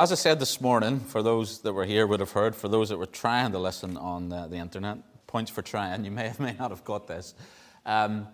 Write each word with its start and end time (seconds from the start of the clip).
as 0.00 0.10
I 0.10 0.14
said 0.14 0.40
this 0.40 0.62
morning, 0.62 0.98
for 0.98 1.22
those 1.22 1.60
that 1.60 1.74
were 1.74 1.84
here 1.84 2.06
would 2.06 2.20
have 2.20 2.32
heard, 2.32 2.56
for 2.56 2.68
those 2.68 2.88
that 2.88 2.96
were 2.96 3.04
trying 3.04 3.52
to 3.52 3.58
listen 3.58 3.98
on 3.98 4.30
the, 4.30 4.46
the 4.46 4.56
internet, 4.56 4.96
points 5.26 5.50
for 5.50 5.60
trying, 5.60 6.06
you 6.06 6.10
may 6.10 6.28
have 6.28 6.40
may 6.40 6.54
not 6.58 6.70
have 6.70 6.82
got 6.84 7.06
this. 7.06 7.34
Um, 7.84 8.26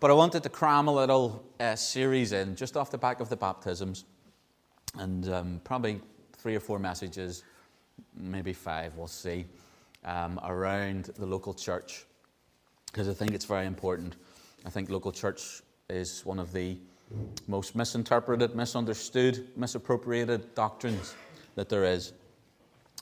but 0.00 0.10
I 0.10 0.14
wanted 0.14 0.42
to 0.44 0.48
cram 0.48 0.88
a 0.88 0.94
little 0.94 1.44
uh, 1.60 1.76
series 1.76 2.32
in 2.32 2.56
just 2.56 2.74
off 2.74 2.90
the 2.90 2.96
back 2.96 3.20
of 3.20 3.28
the 3.28 3.36
baptisms, 3.36 4.06
and 4.98 5.28
um, 5.28 5.60
probably 5.62 6.00
three 6.38 6.56
or 6.56 6.60
four 6.60 6.78
messages, 6.78 7.44
maybe 8.16 8.54
five, 8.54 8.96
we'll 8.96 9.06
see, 9.06 9.44
um, 10.06 10.40
around 10.42 11.10
the 11.18 11.26
local 11.26 11.52
church, 11.52 12.06
because 12.86 13.10
I 13.10 13.12
think 13.12 13.32
it's 13.32 13.44
very 13.44 13.66
important. 13.66 14.16
I 14.64 14.70
think 14.70 14.88
local 14.88 15.12
church 15.12 15.60
is 15.90 16.24
one 16.24 16.38
of 16.38 16.54
the 16.54 16.78
most 17.46 17.76
misinterpreted, 17.76 18.54
misunderstood, 18.54 19.48
misappropriated 19.56 20.54
doctrines 20.54 21.14
that 21.54 21.68
there 21.68 21.84
is. 21.84 22.12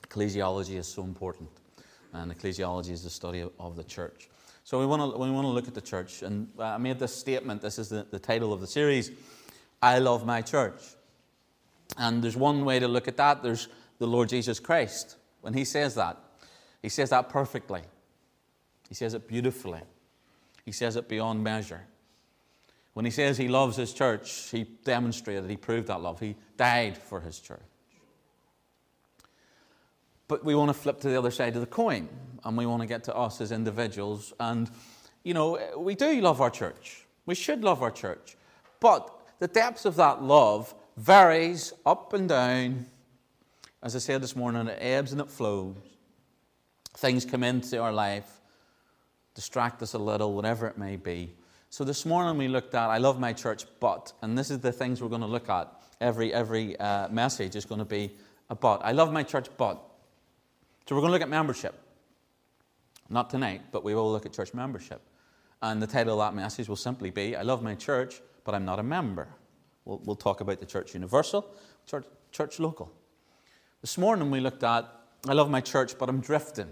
Ecclesiology 0.03 0.75
is 0.75 0.87
so 0.87 1.03
important, 1.03 1.49
and 2.13 2.31
ecclesiology 2.31 2.91
is 2.91 3.03
the 3.03 3.09
study 3.09 3.45
of 3.59 3.75
the 3.75 3.83
church. 3.83 4.29
So 4.63 4.79
we 4.79 4.85
want 4.85 5.01
to, 5.01 5.17
we 5.17 5.29
want 5.31 5.45
to 5.45 5.51
look 5.51 5.67
at 5.67 5.73
the 5.73 5.81
church, 5.81 6.21
and 6.21 6.47
I 6.59 6.77
made 6.77 6.99
this 6.99 7.15
statement. 7.15 7.61
This 7.61 7.79
is 7.79 7.89
the, 7.89 8.05
the 8.09 8.19
title 8.19 8.53
of 8.53 8.61
the 8.61 8.67
series 8.67 9.11
I 9.81 9.99
love 9.99 10.25
my 10.25 10.41
church. 10.41 10.81
And 11.97 12.23
there's 12.23 12.37
one 12.37 12.63
way 12.63 12.79
to 12.79 12.87
look 12.87 13.07
at 13.07 13.17
that. 13.17 13.43
There's 13.43 13.67
the 13.99 14.07
Lord 14.07 14.29
Jesus 14.29 14.59
Christ. 14.59 15.17
When 15.41 15.53
he 15.53 15.65
says 15.65 15.95
that, 15.95 16.17
he 16.81 16.89
says 16.89 17.09
that 17.09 17.29
perfectly. 17.29 17.81
He 18.87 18.95
says 18.95 19.13
it 19.13 19.27
beautifully. 19.27 19.81
He 20.63 20.71
says 20.71 20.95
it 20.95 21.09
beyond 21.09 21.43
measure. 21.43 21.81
When 22.93 23.05
he 23.05 23.11
says 23.11 23.37
he 23.37 23.47
loves 23.47 23.75
his 23.75 23.93
church, 23.93 24.49
he 24.51 24.65
demonstrated, 24.83 25.49
he 25.49 25.57
proved 25.57 25.87
that 25.87 26.01
love. 26.01 26.19
He 26.19 26.35
died 26.57 26.97
for 26.97 27.19
his 27.21 27.39
church. 27.39 27.59
But 30.27 30.45
we 30.45 30.55
want 30.55 30.69
to 30.69 30.73
flip 30.73 30.99
to 31.01 31.09
the 31.09 31.17
other 31.17 31.31
side 31.31 31.55
of 31.55 31.61
the 31.61 31.67
coin, 31.67 32.07
and 32.43 32.57
we 32.57 32.65
want 32.65 32.81
to 32.81 32.87
get 32.87 33.03
to 33.05 33.15
us 33.15 33.41
as 33.41 33.51
individuals. 33.51 34.33
And, 34.39 34.69
you 35.23 35.33
know, 35.33 35.59
we 35.77 35.95
do 35.95 36.21
love 36.21 36.39
our 36.39 36.49
church. 36.49 37.05
We 37.25 37.35
should 37.35 37.63
love 37.63 37.81
our 37.81 37.91
church. 37.91 38.37
But 38.79 39.09
the 39.39 39.47
depth 39.47 39.85
of 39.85 39.95
that 39.95 40.21
love 40.23 40.73
varies 40.95 41.73
up 41.85 42.13
and 42.13 42.29
down. 42.29 42.85
As 43.81 43.95
I 43.95 43.99
said 43.99 44.21
this 44.21 44.35
morning, 44.35 44.67
it 44.67 44.77
ebbs 44.79 45.11
and 45.11 45.21
it 45.21 45.29
flows. 45.29 45.75
Things 46.95 47.25
come 47.25 47.43
into 47.43 47.81
our 47.81 47.91
life, 47.91 48.41
distract 49.33 49.81
us 49.81 49.93
a 49.93 49.97
little, 49.97 50.33
whatever 50.33 50.67
it 50.67 50.77
may 50.77 50.95
be. 50.95 51.33
So 51.73 51.83
this 51.83 52.05
morning 52.05 52.37
we 52.37 52.47
looked 52.47 52.75
at 52.75 52.91
I 52.91 52.99
love 52.99 53.19
my 53.19 53.33
church, 53.33 53.65
but, 53.79 54.13
and 54.21 54.37
this 54.37 54.51
is 54.51 54.59
the 54.59 54.71
things 54.71 55.01
we're 55.01 55.09
going 55.09 55.21
to 55.21 55.27
look 55.27 55.49
at. 55.49 55.73
Every, 55.99 56.31
every 56.31 56.79
uh, 56.79 57.09
message 57.09 57.55
is 57.55 57.65
going 57.65 57.79
to 57.79 57.85
be 57.85 58.11
a 58.51 58.53
but. 58.53 58.85
I 58.85 58.91
love 58.91 59.11
my 59.11 59.23
church, 59.23 59.47
but. 59.57 59.81
So 60.85 60.93
we're 60.93 61.01
going 61.01 61.09
to 61.09 61.13
look 61.13 61.23
at 61.23 61.29
membership. 61.29 61.73
Not 63.09 63.31
tonight, 63.31 63.61
but 63.71 63.83
we 63.83 63.95
will 63.95 64.11
look 64.11 64.27
at 64.27 64.33
church 64.33 64.53
membership. 64.53 65.01
And 65.63 65.81
the 65.81 65.87
title 65.87 66.21
of 66.21 66.27
that 66.27 66.39
message 66.39 66.69
will 66.69 66.75
simply 66.75 67.09
be 67.09 67.35
I 67.35 67.41
love 67.41 67.63
my 67.63 67.73
church, 67.73 68.21
but 68.43 68.53
I'm 68.53 68.65
not 68.65 68.77
a 68.77 68.83
member. 68.83 69.27
We'll, 69.83 69.99
we'll 70.05 70.15
talk 70.15 70.41
about 70.41 70.59
the 70.59 70.67
church 70.67 70.93
universal, 70.93 71.43
church, 71.87 72.05
church 72.31 72.59
local. 72.59 72.91
This 73.81 73.97
morning 73.97 74.29
we 74.29 74.41
looked 74.41 74.63
at 74.63 74.87
I 75.27 75.33
love 75.33 75.49
my 75.49 75.61
church, 75.61 75.97
but 75.97 76.07
I'm 76.07 76.21
drifting. 76.21 76.71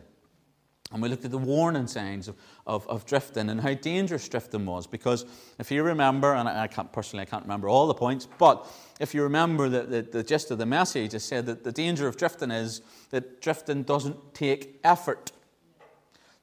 And 0.92 1.02
we 1.02 1.08
looked 1.08 1.24
at 1.24 1.32
the 1.32 1.38
warning 1.38 1.88
signs 1.88 2.28
of, 2.28 2.36
of, 2.68 2.86
of, 2.88 3.06
drifting 3.06 3.50
and 3.50 3.62
how 3.62 3.74
dangerous 3.74 4.28
drifting 4.28 4.66
was. 4.66 4.88
Because 4.88 5.26
if 5.58 5.72
you 5.72 5.84
remember, 5.84 6.34
and 6.34 6.50
I, 6.50 6.64
I, 6.64 6.68
can't 6.68 6.92
personally, 6.92 7.22
I 7.22 7.26
can't 7.26 7.44
remember 7.44 7.70
all 7.70 7.88
the 7.88 7.94
points, 7.94 8.28
but 8.38 8.68
if 9.00 9.14
you 9.14 9.24
remember 9.24 9.70
the, 9.70 9.84
the, 9.84 10.02
the 10.02 10.24
gist 10.24 10.52
of 10.52 10.58
the 10.58 10.66
message, 10.66 11.14
it 11.14 11.22
said 11.22 11.46
that 11.46 11.64
the 11.64 11.72
danger 11.72 12.08
of 12.08 12.18
drifting 12.18 12.52
is 12.52 12.82
that 13.12 13.42
drifting 13.42 13.84
doesn't 13.84 14.34
take 14.34 14.80
effort, 14.84 15.32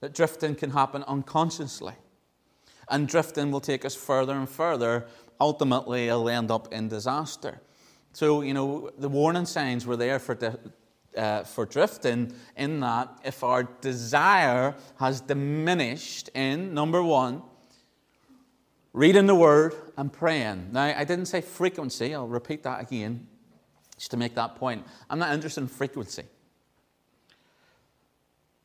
that 0.01 0.15
drifting 0.15 0.55
can 0.55 0.71
happen 0.71 1.03
unconsciously. 1.05 1.95
And 2.91 3.07
drifting 3.07 3.51
will 3.51 3.61
take 3.61 3.85
us 3.85 3.95
further 3.95 4.35
and 4.35 4.49
further. 4.49 5.07
Ultimately, 5.41 6.09
it'll 6.09 6.31
end 6.31 6.51
up 6.51 6.73
in 6.73 6.89
disaster. 6.89 7.61
So, 8.15 8.41
you 8.41 8.55
know, 8.55 8.91
the 8.97 9.11
warning 9.11 9.45
signs 9.45 9.87
were 9.87 9.97
there 9.97 10.19
for 10.19 10.35
uh, 11.17 11.45
for 11.45 11.67
drifting 11.67 12.33
in 12.57 12.81
that 12.81 13.09
if 13.25 13.43
our 13.43 13.65
desire 13.81 14.75
has 14.99 15.21
diminished 15.21 16.31
in 16.35 16.75
number 16.75 17.03
one, 17.03 17.43
reading 18.93 19.27
the 19.27 19.35
word 19.35 19.75
and 19.97 20.13
praying. 20.13 20.71
Now, 20.73 20.85
I 20.85 21.05
didn't 21.05 21.27
say 21.27 21.41
frequency, 21.41 22.15
I'll 22.15 22.27
repeat 22.27 22.63
that 22.65 22.81
again 22.81 23.27
just 23.97 24.11
to 24.13 24.17
make 24.17 24.35
that 24.35 24.57
point. 24.57 24.87
I'm 25.11 25.19
not 25.19 25.33
interested 25.33 25.61
in 25.61 25.69
frequency. 25.69 26.25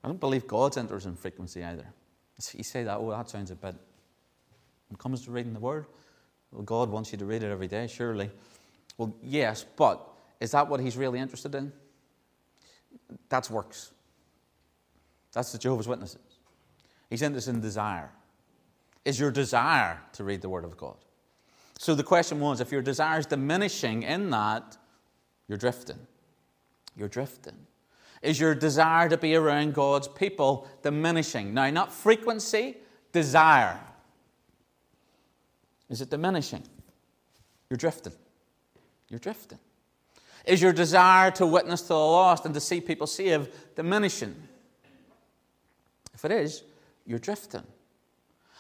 I 0.04 0.08
don't 0.08 0.20
believe 0.20 0.48
God's 0.48 0.78
interested 0.78 1.10
in 1.10 1.16
frequency 1.16 1.64
either. 1.64 1.86
You 2.54 2.64
say 2.64 2.84
that, 2.84 2.98
oh, 2.98 3.12
that 3.12 3.30
sounds 3.30 3.52
a 3.52 3.56
bit. 3.56 3.76
When 4.88 4.96
it 4.96 5.00
comes 5.00 5.24
to 5.26 5.32
reading 5.32 5.54
the 5.54 5.60
word, 5.60 5.86
well, 6.52 6.64
God 6.64 6.90
wants 6.90 7.12
you 7.12 7.18
to 7.18 7.26
read 7.26 7.42
it 7.42 7.52
every 7.52 7.68
day, 7.68 7.88
surely. 7.88 8.30
Well, 8.98 9.16
yes, 9.24 9.66
but 9.76 10.08
is 10.40 10.52
that 10.52 10.68
what 10.68 10.80
He's 10.80 10.98
really 10.98 11.20
interested 11.20 11.56
in? 11.56 11.72
That's 13.30 13.50
works. 13.50 13.92
That's 15.34 15.52
the 15.52 15.58
Jehovah's 15.58 15.88
Witnesses. 15.88 16.20
He's 17.10 17.22
interested 17.22 17.56
in 17.56 17.62
desire. 17.62 18.12
Is 19.06 19.20
your 19.20 19.32
desire 19.32 20.00
to 20.14 20.24
read 20.24 20.42
the 20.42 20.50
Word 20.50 20.64
of 20.64 20.78
God? 20.78 20.96
So 21.78 21.96
the 21.96 22.04
question 22.04 22.40
was 22.40 22.62
if 22.62 22.72
your 22.72 22.82
desire 22.82 23.20
is 23.20 23.26
diminishing 23.26 24.04
in 24.04 24.30
that, 24.30 24.78
you're 25.48 25.58
drifting. 25.58 26.00
You're 26.96 27.10
drifting. 27.10 27.58
Is 28.22 28.40
your 28.40 28.56
desire 28.56 29.10
to 29.10 29.18
be 29.18 29.36
around 29.36 29.74
God's 29.74 30.08
people 30.08 30.68
diminishing? 30.82 31.54
Now, 31.54 31.70
not 31.70 31.92
frequency, 31.92 32.78
desire. 33.12 33.80
Is 35.90 36.02
it 36.02 36.10
diminishing? 36.10 36.64
You're 37.70 37.78
drifting. 37.78 38.14
You're 39.10 39.20
drifting. 39.20 39.60
Is 40.46 40.62
your 40.62 40.74
desire 40.74 41.32
to 41.32 41.46
witness 41.46 41.82
to 41.84 41.88
the 41.90 41.96
lost 41.96 42.46
and 42.46 42.54
to 42.54 42.60
see 42.60 42.82
people 42.82 43.08
saved 43.08 43.50
diminishing? 43.76 44.36
If 46.14 46.26
it 46.26 46.32
is, 46.32 46.64
you're 47.06 47.20
drifting. 47.20 47.64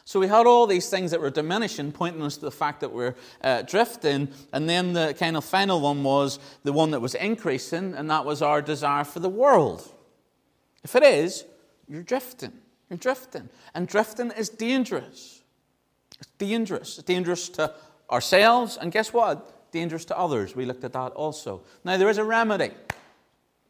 So 0.05 0.19
we 0.19 0.27
had 0.27 0.45
all 0.45 0.67
these 0.67 0.89
things 0.89 1.11
that 1.11 1.21
were 1.21 1.29
diminishing, 1.29 1.91
pointing 1.93 2.21
us 2.23 2.35
to 2.35 2.45
the 2.45 2.51
fact 2.51 2.81
that 2.81 2.91
we're 2.91 3.15
uh, 3.41 3.61
drifting. 3.61 4.27
And 4.51 4.67
then 4.67 4.93
the 4.93 5.15
kind 5.17 5.37
of 5.37 5.45
final 5.45 5.79
one 5.79 6.03
was 6.03 6.39
the 6.63 6.73
one 6.73 6.91
that 6.91 6.99
was 6.99 7.15
increasing, 7.15 7.93
and 7.93 8.09
that 8.09 8.25
was 8.25 8.41
our 8.41 8.61
desire 8.61 9.05
for 9.05 9.19
the 9.19 9.29
world. 9.29 9.89
If 10.83 10.95
it 10.95 11.03
is, 11.03 11.45
you're 11.87 12.03
drifting. 12.03 12.51
You're 12.89 12.97
drifting. 12.97 13.49
And 13.73 13.87
drifting 13.87 14.31
is 14.31 14.49
dangerous. 14.49 15.41
It's 16.19 16.29
dangerous. 16.37 16.97
It's 16.97 17.07
dangerous 17.07 17.47
to 17.49 17.73
ourselves, 18.11 18.77
and 18.77 18.91
guess 18.91 19.13
what? 19.13 19.52
Dangerous 19.73 20.05
to 20.05 20.17
others. 20.17 20.55
We 20.55 20.65
looked 20.65 20.85
at 20.85 20.93
that 20.93 21.11
also. 21.13 21.63
Now, 21.83 21.97
there 21.97 22.09
is 22.09 22.17
a 22.17 22.23
remedy. 22.23 22.71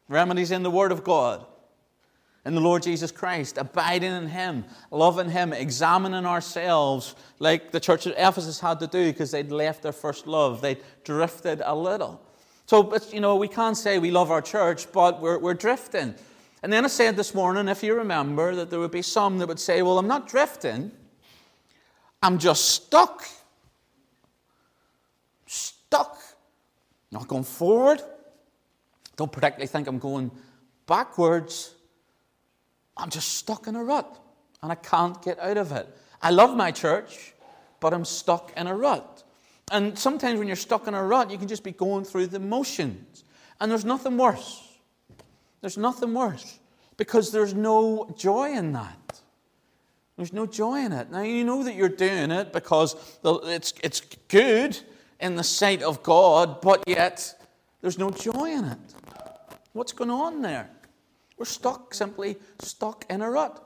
Remedies 0.08 0.52
in 0.52 0.62
the 0.62 0.70
Word 0.70 0.92
of 0.92 1.04
God, 1.04 1.46
in 2.46 2.54
the 2.54 2.62
Lord 2.62 2.84
Jesus 2.84 3.10
Christ, 3.10 3.58
abiding 3.58 4.12
in 4.12 4.28
Him, 4.28 4.66
loving 4.92 5.30
Him, 5.30 5.54
examining 5.54 6.26
ourselves, 6.26 7.16
like 7.40 7.72
the 7.72 7.80
church 7.80 8.06
at 8.06 8.14
Ephesus 8.18 8.60
had 8.60 8.80
to 8.82 8.88
do 8.88 9.12
because 9.12 9.32
they'd 9.32 9.52
left 9.52 9.82
their 9.82 9.94
first 9.94 10.28
love. 10.28 10.62
They'd 10.62 10.84
drifted 11.04 11.62
a 11.66 11.74
little. 11.74 12.22
So, 12.66 12.84
but, 12.84 13.14
you 13.14 13.22
know, 13.22 13.38
we 13.38 13.48
can't 13.48 13.78
say 13.78 13.98
we 13.98 14.12
love 14.12 14.30
our 14.30 14.42
church, 14.42 14.92
but 14.92 15.22
we're, 15.22 15.40
we're 15.40 15.54
drifting. 15.54 16.14
And 16.62 16.72
then 16.72 16.86
I 16.86 16.90
said 16.90 17.16
this 17.16 17.34
morning, 17.34 17.68
if 17.68 17.82
you 17.82 17.96
remember, 17.96 18.56
that 18.56 18.70
there 18.70 18.80
would 18.80 18.92
be 18.92 19.02
some 19.02 19.38
that 19.40 19.48
would 19.48 19.60
say, 19.60 19.82
Well, 19.82 19.98
I'm 19.98 20.08
not 20.08 20.28
drifting, 20.28 20.92
I'm 22.22 22.38
just 22.38 22.70
stuck 22.70 23.26
stuck, 25.94 26.18
not 27.12 27.28
going 27.28 27.44
forward. 27.44 28.02
Don't 29.16 29.32
particularly 29.32 29.68
think 29.68 29.88
I'm 29.88 30.00
going 30.00 30.32
backwards. 30.88 31.76
I'm 32.98 33.12
just 33.12 33.34
stuck 33.34 33.68
in 33.68 33.76
a 33.76 33.84
rut 33.84 34.20
and 34.64 34.72
I 34.72 34.76
can't 34.76 35.22
get 35.22 35.40
out 35.40 35.58
of 35.58 35.72
it. 35.72 35.88
I 36.20 36.32
love 36.32 36.58
my 36.58 36.72
church, 36.72 37.36
but 37.80 37.94
I'm 37.94 38.06
stuck 38.06 38.54
in 38.58 38.66
a 38.66 38.76
rut. 38.76 39.24
And 39.72 39.98
sometimes 39.98 40.40
when 40.40 40.48
you're 40.48 40.56
stuck 40.56 40.88
in 40.88 40.96
a 40.96 41.04
rut, 41.04 41.30
you 41.30 41.38
can 41.38 41.48
just 41.48 41.64
be 41.64 41.72
going 41.72 42.06
through 42.06 42.28
the 42.28 42.40
motions. 42.40 43.24
And 43.62 43.70
there's 43.70 43.86
nothing 43.86 44.18
worse. 44.18 44.68
There's 45.62 45.78
nothing 45.78 46.12
worse 46.16 46.58
because 46.98 47.32
there's 47.32 47.54
no 47.54 48.12
joy 48.18 48.52
in 48.54 48.74
that. 48.74 49.22
There's 50.18 50.34
no 50.34 50.48
joy 50.48 50.80
in 50.86 50.92
it. 50.92 51.12
Now, 51.12 51.22
you 51.22 51.44
know 51.44 51.64
that 51.64 51.76
you're 51.76 51.88
doing 51.88 52.32
it 52.32 52.52
because 52.52 52.96
it's, 53.24 53.76
it's 53.84 54.02
good 54.28 54.80
in 55.24 55.38
the 55.38 55.44
sight 55.44 55.82
of 55.82 56.04
God, 56.04 56.62
but 56.62 56.84
yet 56.86 57.34
there's 57.82 57.98
no 57.98 58.12
joy 58.12 58.52
in 58.52 58.66
it. 58.66 58.78
What's 59.72 59.94
going 59.94 60.10
on 60.10 60.42
there? 60.42 60.70
We're 61.38 61.46
stuck, 61.46 61.94
simply 61.94 62.36
stuck 62.60 63.06
in 63.10 63.22
a 63.22 63.32
rut. 63.32 63.64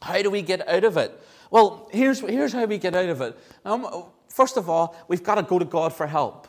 How 0.00 0.22
do 0.22 0.30
we 0.30 0.40
get 0.40 0.66
out 0.68 0.84
of 0.84 0.96
it? 0.96 1.20
Well, 1.50 1.88
here's, 1.92 2.20
here's 2.20 2.52
how 2.52 2.64
we 2.64 2.78
get 2.78 2.94
out 2.94 3.08
of 3.08 3.20
it. 3.20 3.36
Um, 3.64 4.04
first 4.28 4.56
of 4.56 4.70
all, 4.70 4.94
we've 5.08 5.22
got 5.22 5.34
to 5.34 5.42
go 5.42 5.58
to 5.58 5.64
God 5.64 5.92
for 5.92 6.06
help. 6.06 6.46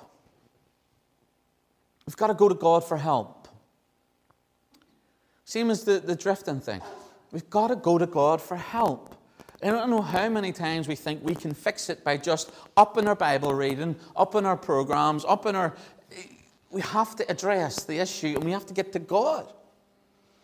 We've 2.05 2.15
got 2.15 2.27
to 2.27 2.35
go 2.35 2.47
to 2.47 2.55
God 2.55 2.83
for 2.83 2.97
help. 2.97 3.47
Same 5.43 5.71
as 5.71 5.83
the, 5.83 5.99
the 5.99 6.15
drifting 6.15 6.59
thing. 6.59 6.81
We've 7.31 7.49
got 7.49 7.69
to 7.69 7.75
go 7.75 7.97
to 7.97 8.05
God 8.05 8.41
for 8.41 8.57
help. 8.57 9.15
I 9.61 9.67
don't 9.67 9.89
know 9.89 10.01
how 10.01 10.29
many 10.29 10.53
times 10.53 10.87
we 10.87 10.95
think 10.95 11.23
we 11.23 11.35
can 11.35 11.53
fix 11.53 11.89
it 11.89 12.03
by 12.03 12.17
just 12.17 12.51
upping 12.77 13.07
our 13.07 13.15
Bible 13.15 13.53
reading, 13.53 13.95
upping 14.15 14.45
our 14.45 14.55
programs, 14.55 15.25
upping 15.27 15.55
our. 15.55 15.75
We 16.71 16.81
have 16.81 17.15
to 17.17 17.29
address 17.29 17.83
the 17.83 17.97
issue 17.97 18.35
and 18.35 18.43
we 18.43 18.51
have 18.51 18.65
to 18.67 18.73
get 18.73 18.93
to 18.93 18.99
God. 18.99 19.51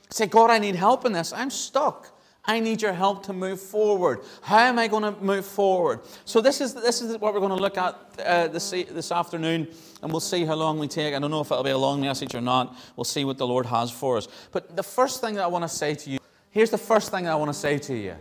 Say, 0.09 0.25
God, 0.27 0.49
I 0.49 0.57
need 0.57 0.75
help 0.75 1.05
in 1.05 1.13
this. 1.13 1.31
I'm 1.31 1.49
stuck. 1.49 2.11
I 2.47 2.59
need 2.59 2.81
your 2.81 2.93
help 2.93 3.23
to 3.23 3.33
move 3.33 3.59
forward. 3.59 4.21
How 4.41 4.59
am 4.59 4.77
I 4.77 4.87
going 4.87 5.01
to 5.03 5.19
move 5.21 5.45
forward? 5.45 6.01
So, 6.25 6.41
this 6.41 6.61
is, 6.61 6.75
this 6.75 7.01
is 7.01 7.17
what 7.17 7.33
we're 7.33 7.39
going 7.39 7.55
to 7.55 7.61
look 7.61 7.77
at 7.77 7.95
uh, 8.23 8.47
this, 8.49 8.69
this 8.69 9.11
afternoon, 9.11 9.67
and 10.03 10.11
we'll 10.11 10.19
see 10.19 10.45
how 10.45 10.53
long 10.53 10.77
we 10.77 10.87
take. 10.87 11.15
I 11.15 11.19
don't 11.19 11.31
know 11.31 11.41
if 11.41 11.51
it'll 11.51 11.63
be 11.63 11.71
a 11.71 11.77
long 11.77 12.01
message 12.01 12.35
or 12.35 12.41
not. 12.41 12.75
We'll 12.95 13.03
see 13.03 13.25
what 13.25 13.37
the 13.37 13.47
Lord 13.47 13.65
has 13.65 13.89
for 13.89 14.17
us. 14.17 14.27
But 14.51 14.75
the 14.75 14.83
first 14.83 15.21
thing 15.21 15.35
that 15.35 15.43
I 15.43 15.47
want 15.47 15.63
to 15.63 15.69
say 15.69 15.95
to 15.95 16.09
you 16.09 16.19
here's 16.51 16.69
the 16.69 16.77
first 16.77 17.11
thing 17.11 17.27
I 17.27 17.35
want 17.35 17.49
to 17.49 17.59
say 17.59 17.77
to 17.79 17.95
you. 17.95 18.15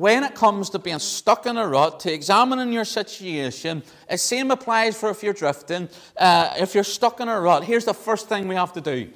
When 0.00 0.24
it 0.24 0.34
comes 0.34 0.70
to 0.70 0.78
being 0.78 0.98
stuck 0.98 1.44
in 1.44 1.58
a 1.58 1.68
rut, 1.68 2.00
to 2.00 2.10
examining 2.10 2.72
your 2.72 2.86
situation, 2.86 3.82
the 4.08 4.16
same 4.16 4.50
applies 4.50 4.98
for 4.98 5.10
if 5.10 5.22
you're 5.22 5.34
drifting. 5.34 5.90
Uh, 6.16 6.54
if 6.58 6.74
you're 6.74 6.84
stuck 6.84 7.20
in 7.20 7.28
a 7.28 7.38
rut, 7.38 7.64
here's 7.64 7.84
the 7.84 7.92
first 7.92 8.26
thing 8.26 8.48
we 8.48 8.54
have 8.54 8.72
to 8.72 8.80
do. 8.80 9.10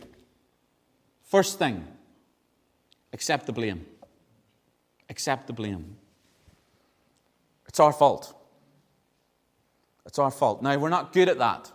First 1.22 1.58
thing, 1.58 1.86
accept 3.14 3.46
the 3.46 3.52
blame 3.52 3.86
accept 5.08 5.46
the 5.46 5.52
blame. 5.52 5.96
It's 7.68 7.80
our 7.80 7.92
fault. 7.92 8.34
It's 10.04 10.18
our 10.18 10.30
fault. 10.30 10.60
Now, 10.62 10.76
we're 10.76 10.88
not 10.88 11.12
good 11.12 11.28
at 11.28 11.38
that. 11.38 11.70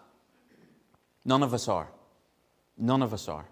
None 1.25 1.41
of 1.41 1.53
us 1.53 1.67
are. 1.67 1.87
None 2.77 3.01
of 3.01 3.13
us 3.13 3.27
are. 3.27 3.45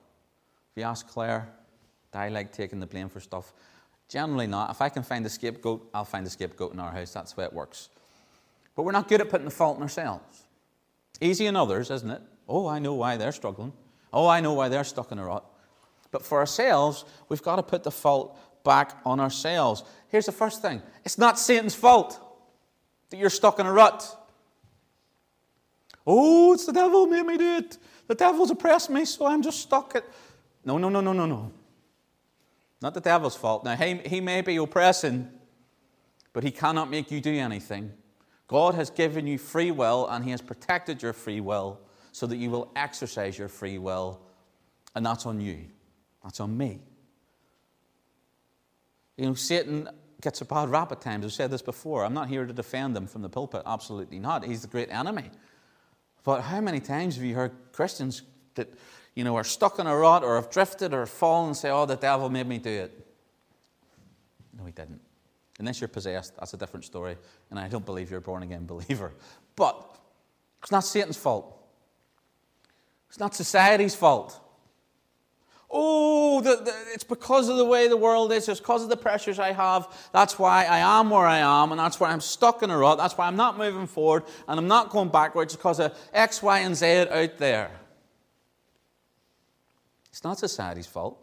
If 0.71 0.77
you 0.77 0.83
ask 0.83 1.07
Claire, 1.07 1.49
I 2.13 2.29
like 2.29 2.51
taking 2.51 2.79
the 2.79 2.87
blame 2.87 3.09
for 3.09 3.19
stuff? 3.19 3.53
Generally 4.09 4.47
not. 4.47 4.71
If 4.71 4.81
I 4.81 4.89
can 4.89 5.03
find 5.03 5.25
a 5.25 5.29
scapegoat, 5.29 5.89
I'll 5.93 6.05
find 6.05 6.25
a 6.25 6.29
scapegoat 6.29 6.73
in 6.73 6.79
our 6.79 6.91
house. 6.91 7.11
That's 7.11 7.33
the 7.33 7.41
way 7.41 7.45
it 7.45 7.53
works. 7.53 7.89
But 8.75 8.83
we're 8.83 8.91
not 8.91 9.07
good 9.07 9.21
at 9.21 9.29
putting 9.29 9.45
the 9.45 9.51
fault 9.51 9.77
in 9.77 9.83
ourselves. 9.83 10.43
Easy 11.19 11.47
in 11.47 11.55
others, 11.55 11.91
isn't 11.91 12.09
it? 12.09 12.21
Oh, 12.47 12.67
I 12.67 12.79
know 12.79 12.93
why 12.93 13.17
they're 13.17 13.31
struggling. 13.31 13.73
Oh, 14.13 14.27
I 14.27 14.39
know 14.39 14.53
why 14.53 14.69
they're 14.69 14.83
stuck 14.83 15.11
in 15.11 15.19
a 15.19 15.25
rut. 15.25 15.43
But 16.11 16.23
for 16.23 16.37
ourselves, 16.39 17.03
we've 17.27 17.41
got 17.41 17.57
to 17.57 17.63
put 17.63 17.83
the 17.83 17.91
fault 17.91 18.37
back 18.63 18.97
on 19.05 19.19
ourselves. 19.19 19.83
Here's 20.09 20.25
the 20.25 20.31
first 20.31 20.61
thing 20.61 20.81
it's 21.03 21.17
not 21.17 21.37
Satan's 21.37 21.75
fault 21.75 22.19
that 23.09 23.17
you're 23.17 23.29
stuck 23.29 23.59
in 23.59 23.65
a 23.65 23.71
rut. 23.71 24.15
Oh, 26.05 26.53
it's 26.53 26.65
the 26.65 26.71
devil 26.71 27.05
made 27.07 27.25
me 27.25 27.37
do 27.37 27.57
it. 27.57 27.77
The 28.07 28.15
devil's 28.15 28.51
oppressed 28.51 28.89
me, 28.89 29.03
so 29.03 29.25
I'm 29.25 29.41
just 29.41 29.59
stuck 29.59 29.95
at. 29.95 30.05
No, 30.63 30.77
no, 30.77 30.87
no, 30.87 31.01
no, 31.01 31.13
no, 31.13 31.25
no. 31.25 31.51
Not 32.81 32.93
the 32.93 33.01
devil's 33.01 33.35
fault. 33.35 33.63
Now, 33.63 33.75
he, 33.75 33.95
he 34.05 34.21
may 34.21 34.41
be 34.41 34.57
oppressing, 34.57 35.29
but 36.33 36.43
he 36.43 36.51
cannot 36.51 36.89
make 36.89 37.11
you 37.11 37.19
do 37.19 37.33
anything. 37.33 37.91
God 38.47 38.75
has 38.75 38.89
given 38.89 39.27
you 39.27 39.37
free 39.37 39.71
will, 39.71 40.07
and 40.07 40.23
he 40.23 40.31
has 40.31 40.41
protected 40.41 41.01
your 41.01 41.13
free 41.13 41.41
will 41.41 41.79
so 42.11 42.27
that 42.27 42.37
you 42.37 42.49
will 42.49 42.71
exercise 42.75 43.37
your 43.37 43.47
free 43.47 43.77
will. 43.77 44.21
And 44.95 45.05
that's 45.05 45.25
on 45.25 45.41
you. 45.41 45.65
That's 46.23 46.39
on 46.39 46.57
me. 46.57 46.79
You 49.17 49.25
know, 49.25 49.33
Satan 49.33 49.89
gets 50.21 50.41
a 50.41 50.45
bad 50.45 50.69
rap 50.69 50.91
at 50.91 51.01
times. 51.01 51.25
I've 51.25 51.33
said 51.33 51.51
this 51.51 51.61
before. 51.61 52.05
I'm 52.05 52.13
not 52.13 52.29
here 52.29 52.45
to 52.45 52.53
defend 52.53 52.95
him 52.95 53.07
from 53.07 53.21
the 53.21 53.29
pulpit. 53.29 53.63
Absolutely 53.65 54.19
not. 54.19 54.45
He's 54.45 54.61
the 54.61 54.67
great 54.67 54.89
enemy. 54.91 55.29
But 56.23 56.41
how 56.41 56.61
many 56.61 56.79
times 56.79 57.15
have 57.15 57.23
you 57.23 57.35
heard 57.35 57.51
Christians 57.71 58.23
that, 58.55 58.73
you 59.17 59.23
know, 59.23 59.35
are 59.35 59.43
stuck 59.43 59.79
in 59.79 59.87
a 59.87 59.97
rut 59.97 60.23
or 60.23 60.35
have 60.35 60.51
drifted 60.51 60.93
or 60.93 61.07
fallen 61.07 61.55
say, 61.55 61.71
oh, 61.71 61.87
the 61.87 61.95
devil 61.95 62.29
made 62.29 62.45
me 62.45 62.59
do 62.59 62.69
it? 62.69 63.07
No, 64.55 64.63
he 64.63 64.71
didn't. 64.71 65.01
Unless 65.57 65.81
you're 65.81 65.87
possessed, 65.87 66.35
that's 66.37 66.53
a 66.53 66.57
different 66.57 66.85
story. 66.85 67.17
And 67.49 67.59
I 67.59 67.67
don't 67.67 67.83
believe 67.83 68.11
you're 68.11 68.19
a 68.19 68.21
born 68.21 68.43
again 68.43 68.65
believer. 68.67 69.13
But 69.55 69.97
it's 70.61 70.71
not 70.71 70.81
Satan's 70.81 71.17
fault. 71.17 71.51
It's 73.09 73.17
not 73.19 73.33
society's 73.33 73.95
fault. 73.95 74.39
Oh, 75.71 76.39
the, 76.41 76.57
the, 76.57 76.73
it's 76.93 77.03
because 77.03 77.49
of 77.49 77.57
the 77.57 77.65
way 77.65 77.87
the 77.87 77.97
world 77.97 78.31
is. 78.31 78.47
It's 78.47 78.59
because 78.59 78.83
of 78.83 78.89
the 78.89 78.97
pressures 78.97 79.39
I 79.39 79.51
have. 79.51 79.87
That's 80.13 80.37
why 80.37 80.65
I 80.65 80.99
am 80.99 81.09
where 81.09 81.25
I 81.25 81.39
am, 81.39 81.71
and 81.71 81.79
that's 81.79 81.99
why 81.99 82.11
I'm 82.11 82.21
stuck 82.21 82.61
in 82.61 82.69
a 82.69 82.77
rut. 82.77 82.99
That's 82.99 83.17
why 83.17 83.25
I'm 83.25 83.35
not 83.35 83.57
moving 83.57 83.87
forward, 83.87 84.25
and 84.47 84.59
I'm 84.59 84.67
not 84.67 84.91
going 84.91 85.09
backwards 85.09 85.55
because 85.55 85.79
of 85.79 85.97
X, 86.13 86.43
Y, 86.43 86.59
and 86.59 86.75
Z 86.75 87.07
out 87.09 87.39
there. 87.39 87.71
It's 90.17 90.23
not 90.23 90.39
society's 90.39 90.87
fault. 90.87 91.19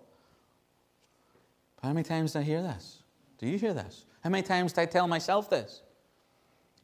How 1.83 1.93
many 1.93 2.05
times 2.05 2.33
do 2.33 2.39
I 2.39 2.43
hear 2.43 2.63
this? 2.63 3.03
Do 3.39 3.49
you 3.49 3.59
hear 3.59 3.75
this? 3.75 4.05
How 4.23 4.31
many 4.31 4.45
times 4.45 4.73
do 4.73 4.83
I 4.83 4.87
tell 4.87 5.09
myself 5.09 5.51
this? 5.51 5.83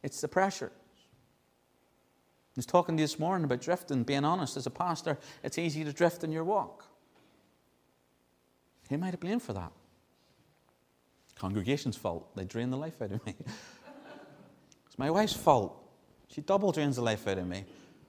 It's 0.03 0.19
the 0.19 0.27
pressure. 0.27 0.73
I 0.75 2.57
was 2.57 2.65
talking 2.65 2.97
to 2.97 3.01
you 3.01 3.05
this 3.05 3.17
morning 3.17 3.45
about 3.45 3.61
drifting, 3.61 4.03
being 4.03 4.25
honest. 4.25 4.57
As 4.57 4.65
a 4.65 4.69
pastor, 4.69 5.17
it's 5.41 5.57
easy 5.57 5.85
to 5.85 5.93
drift 5.93 6.25
in 6.25 6.33
your 6.33 6.43
walk. 6.43 6.85
Who 8.89 8.95
am 8.95 9.05
I 9.05 9.11
to 9.11 9.17
blame 9.17 9.39
for 9.39 9.53
that? 9.53 9.71
Congregation's 11.39 11.95
fault. 11.95 12.35
They 12.35 12.43
drain 12.43 12.71
the 12.71 12.77
life 12.77 13.01
out 13.01 13.13
of 13.13 13.25
me. 13.25 13.35
it's 14.85 14.99
my 14.99 15.09
wife's 15.09 15.31
fault. 15.31 15.81
She 16.27 16.41
double 16.41 16.73
drains 16.73 16.97
the 16.97 17.03
life 17.03 17.25
out 17.25 17.37
of 17.37 17.47
me. 17.47 17.63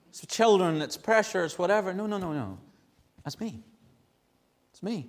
It's 0.09 0.19
the 0.19 0.27
children, 0.27 0.81
it's 0.81 0.97
pressure, 0.97 1.45
it's 1.45 1.57
whatever. 1.57 1.93
No, 1.93 2.05
no, 2.05 2.17
no, 2.17 2.33
no. 2.33 2.57
That's 3.23 3.39
me. 3.39 3.63
It's 4.73 4.81
me. 4.81 5.07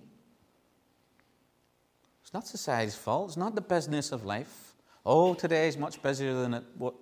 It's 2.23 2.35
not 2.35 2.47
society's 2.47 2.95
fault. 2.95 3.31
It's 3.31 3.37
not 3.39 3.55
the 3.55 3.63
business 3.63 4.13
of 4.13 4.25
life. 4.25 4.75
Oh, 5.07 5.33
today 5.33 5.69
is 5.69 5.79
much 5.79 6.03
busier 6.03 6.35
than 6.35 6.55
it. 6.55 6.65
What? 6.77 6.95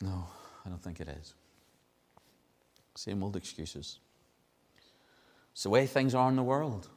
No, 0.00 0.26
I 0.64 0.70
don't 0.70 0.82
think 0.82 1.00
it 1.00 1.08
is. 1.08 1.34
Same 2.94 3.22
old 3.22 3.36
excuses. 3.36 3.98
It's 5.52 5.64
the 5.64 5.70
way 5.70 5.86
things 5.86 6.14
are 6.14 6.30
in 6.30 6.36
the 6.36 6.42
world. 6.42 6.88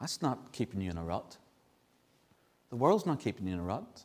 That's 0.00 0.22
not 0.22 0.52
keeping 0.52 0.80
you 0.80 0.90
in 0.90 0.98
a 0.98 1.04
rut. 1.04 1.38
The 2.70 2.76
world's 2.76 3.06
not 3.06 3.18
keeping 3.18 3.48
you 3.48 3.54
in 3.54 3.60
a 3.60 3.64
rut. 3.64 4.04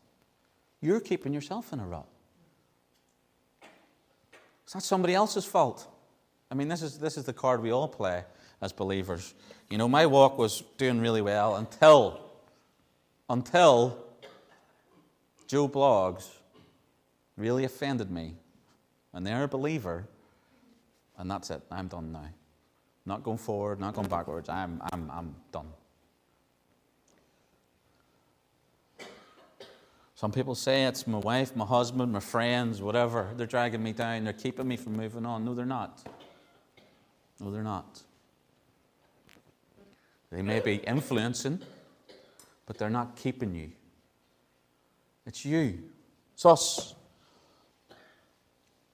You're 0.81 0.99
keeping 0.99 1.33
yourself 1.33 1.71
in 1.71 1.79
a 1.79 1.85
rut. 1.85 2.07
It's 4.63 4.73
not 4.73 4.83
somebody 4.83 5.13
else's 5.13 5.45
fault. 5.45 5.87
I 6.51 6.53
mean, 6.53 6.67
this 6.67 6.81
is, 6.81 6.99
this 6.99 7.17
is 7.17 7.23
the 7.23 7.33
card 7.33 7.63
we 7.63 7.71
all 7.71 7.87
play 7.87 8.25
as 8.61 8.73
believers. 8.73 9.33
You 9.69 9.77
know, 9.77 9.87
my 9.87 10.05
walk 10.05 10.37
was 10.37 10.63
doing 10.77 10.99
really 10.99 11.21
well 11.21 11.55
until, 11.55 12.19
until 13.29 13.97
Joe 15.47 15.69
Bloggs 15.69 16.29
really 17.37 17.63
offended 17.63 18.11
me. 18.11 18.35
And 19.13 19.25
they're 19.25 19.43
a 19.43 19.47
believer, 19.47 20.07
and 21.17 21.31
that's 21.31 21.49
it. 21.49 21.61
I'm 21.71 21.87
done 21.87 22.11
now. 22.11 22.29
Not 23.05 23.23
going 23.23 23.37
forward, 23.37 23.79
not 23.79 23.93
going 23.93 24.07
backwards. 24.07 24.47
I'm, 24.47 24.81
I'm, 24.91 25.09
I'm 25.11 25.35
done. 25.51 25.67
Some 30.15 30.31
people 30.31 30.53
say 30.53 30.83
it's 30.83 31.07
my 31.07 31.17
wife, 31.17 31.55
my 31.55 31.65
husband, 31.65 32.11
my 32.11 32.19
friends, 32.19 32.81
whatever. 32.81 33.29
They're 33.35 33.47
dragging 33.47 33.81
me 33.81 33.91
down. 33.91 34.25
They're 34.25 34.33
keeping 34.33 34.67
me 34.67 34.77
from 34.77 34.93
moving 34.93 35.25
on. 35.25 35.43
No, 35.43 35.55
they're 35.55 35.65
not. 35.65 36.03
No, 37.41 37.51
they're 37.51 37.63
not. 37.63 38.01
They 40.31 40.41
may 40.41 40.59
be 40.59 40.75
influencing, 40.75 41.59
but 42.65 42.77
they're 42.77 42.89
not 42.89 43.15
keeping 43.15 43.53
you. 43.55 43.71
It's 45.25 45.43
you. 45.43 45.79
It's 46.33 46.45
us. 46.45 46.95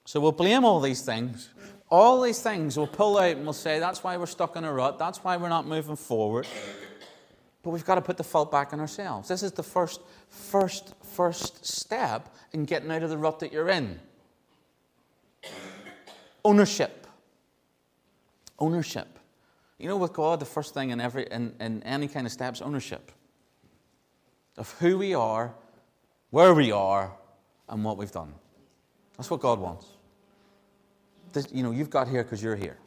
So 0.06 0.20
we'll 0.20 0.32
blame 0.32 0.66
all 0.66 0.80
these 0.80 1.02
things 1.02 1.50
all 1.90 2.22
these 2.22 2.42
things 2.42 2.78
we'll 2.78 2.88
pull 2.88 3.18
out 3.18 3.36
and 3.36 3.44
we'll 3.44 3.54
say, 3.54 3.80
that's 3.80 4.04
why 4.04 4.18
we're 4.18 4.26
stuck 4.26 4.56
in 4.56 4.64
a 4.64 4.74
rut, 4.74 5.00
that's 5.00 5.24
why 5.24 5.38
we're 5.38 5.50
not 5.50 5.68
moving 5.68 5.96
forward. 5.96 6.48
But 7.64 7.72
we've 7.72 7.86
got 7.86 7.96
to 7.96 8.02
put 8.02 8.18
the 8.18 8.24
fault 8.24 8.52
back 8.52 8.72
on 8.72 8.80
ourselves. 8.80 9.28
This 9.28 9.44
is 9.44 9.52
the 9.52 9.64
first, 9.64 10.02
first, 10.30 10.94
first 11.04 11.66
step 11.66 12.34
in 12.54 12.66
getting 12.66 12.92
out 12.92 13.04
of 13.04 13.10
the 13.10 13.18
rut 13.18 13.40
that 13.40 13.52
you're 13.52 13.70
in. 13.70 14.00
Ownership. 16.46 17.07
Ownership. 18.60 19.20
You 19.78 19.88
know, 19.88 19.98
with 19.98 20.14
God, 20.14 20.40
the 20.40 20.46
first 20.46 20.74
thing 20.74 20.90
in, 20.90 21.00
every, 21.00 21.28
in, 21.30 21.54
in 21.60 21.84
any 21.84 22.08
kind 22.08 22.26
of 22.26 22.32
step 22.32 22.54
is 22.54 22.62
ownership 22.62 23.12
of 24.58 24.72
who 24.80 24.98
we 24.98 25.14
are, 25.14 25.54
where 26.32 26.54
we 26.54 26.72
are, 26.72 27.14
and 27.70 27.84
what 27.84 27.98
we've 27.98 28.12
done. 28.12 28.34
That's 29.18 29.30
what 29.30 29.40
God 29.40 29.60
wants 29.60 29.86
this, 31.38 31.48
you 31.54 31.64
know, 31.64 31.72
you've 31.72 31.90
got 31.90 32.08
here 32.08 32.24
because 32.24 32.42
you're 32.42 32.56
here. 32.56 32.78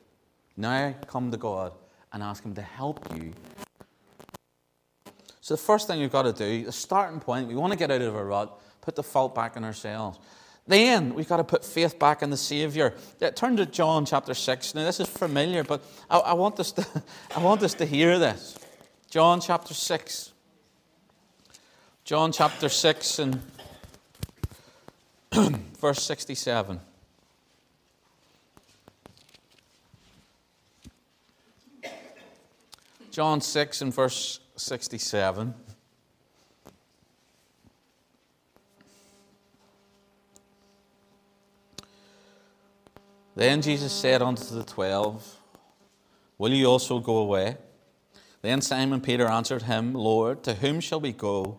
Now 0.57 0.95
come 1.07 1.31
to 1.31 1.37
God 1.37 1.73
and 2.13 2.23
ask 2.23 2.45
Him 2.45 2.55
to 2.55 2.63
help 2.63 3.15
you. 3.17 3.33
So 5.41 5.55
the 5.55 5.63
first 5.63 5.87
thing 5.87 6.01
you've 6.01 6.13
got 6.13 6.23
to 6.23 6.33
do, 6.33 6.65
the 6.65 6.73
starting 6.73 7.21
point, 7.21 7.49
we 7.49 7.55
want 7.55 7.73
to 7.73 7.79
get 7.79 7.91
out 7.91 8.03
of 8.03 8.15
a 8.15 8.25
rut, 8.25 8.61
put 8.81 8.95
the 8.95 9.03
fault 9.03 9.35
back 9.35 9.57
on 9.57 9.65
ourselves. 9.65 10.19
Then 10.71 11.15
we've 11.15 11.29
got 11.29 11.39
to 11.39 11.45
put 11.45 11.65
faith 11.65 11.99
back 11.99 12.23
in 12.23 12.31
the 12.31 12.37
Savior. 12.37 12.95
Turn 13.35 13.57
to 13.57 13.67
John 13.67 14.07
chapter 14.07 14.35
6. 14.35 14.77
Now, 14.77 14.85
this 14.85 15.01
is 15.01 15.09
familiar, 15.09 15.65
but 15.65 15.83
I, 16.09 16.19
I, 16.19 16.33
want, 16.35 16.61
us 16.61 16.71
to, 16.71 16.87
I 17.37 17.41
want 17.41 17.65
us 17.65 17.75
to 17.75 17.85
hear 17.85 18.21
this. 18.21 18.57
John 19.11 19.41
chapter 19.41 19.75
6. 19.75 20.33
John 22.05 22.31
chapter 22.31 22.69
6 22.69 23.19
and 23.19 23.43
verse 25.81 26.05
67. 26.05 26.79
John 33.11 33.41
6 33.41 33.83
and 33.83 33.93
verse 33.93 34.39
67. 34.55 35.53
Then 43.41 43.63
Jesus 43.63 43.91
said 43.91 44.21
unto 44.21 44.55
the 44.55 44.65
twelve, 44.65 45.39
Will 46.37 46.53
you 46.53 46.67
also 46.67 46.99
go 46.99 47.17
away? 47.17 47.57
Then 48.43 48.61
Simon 48.61 49.01
Peter 49.01 49.27
answered 49.27 49.63
him, 49.63 49.95
Lord, 49.95 50.43
to 50.43 50.53
whom 50.53 50.79
shall 50.79 51.01
we 51.01 51.13
go? 51.15 51.59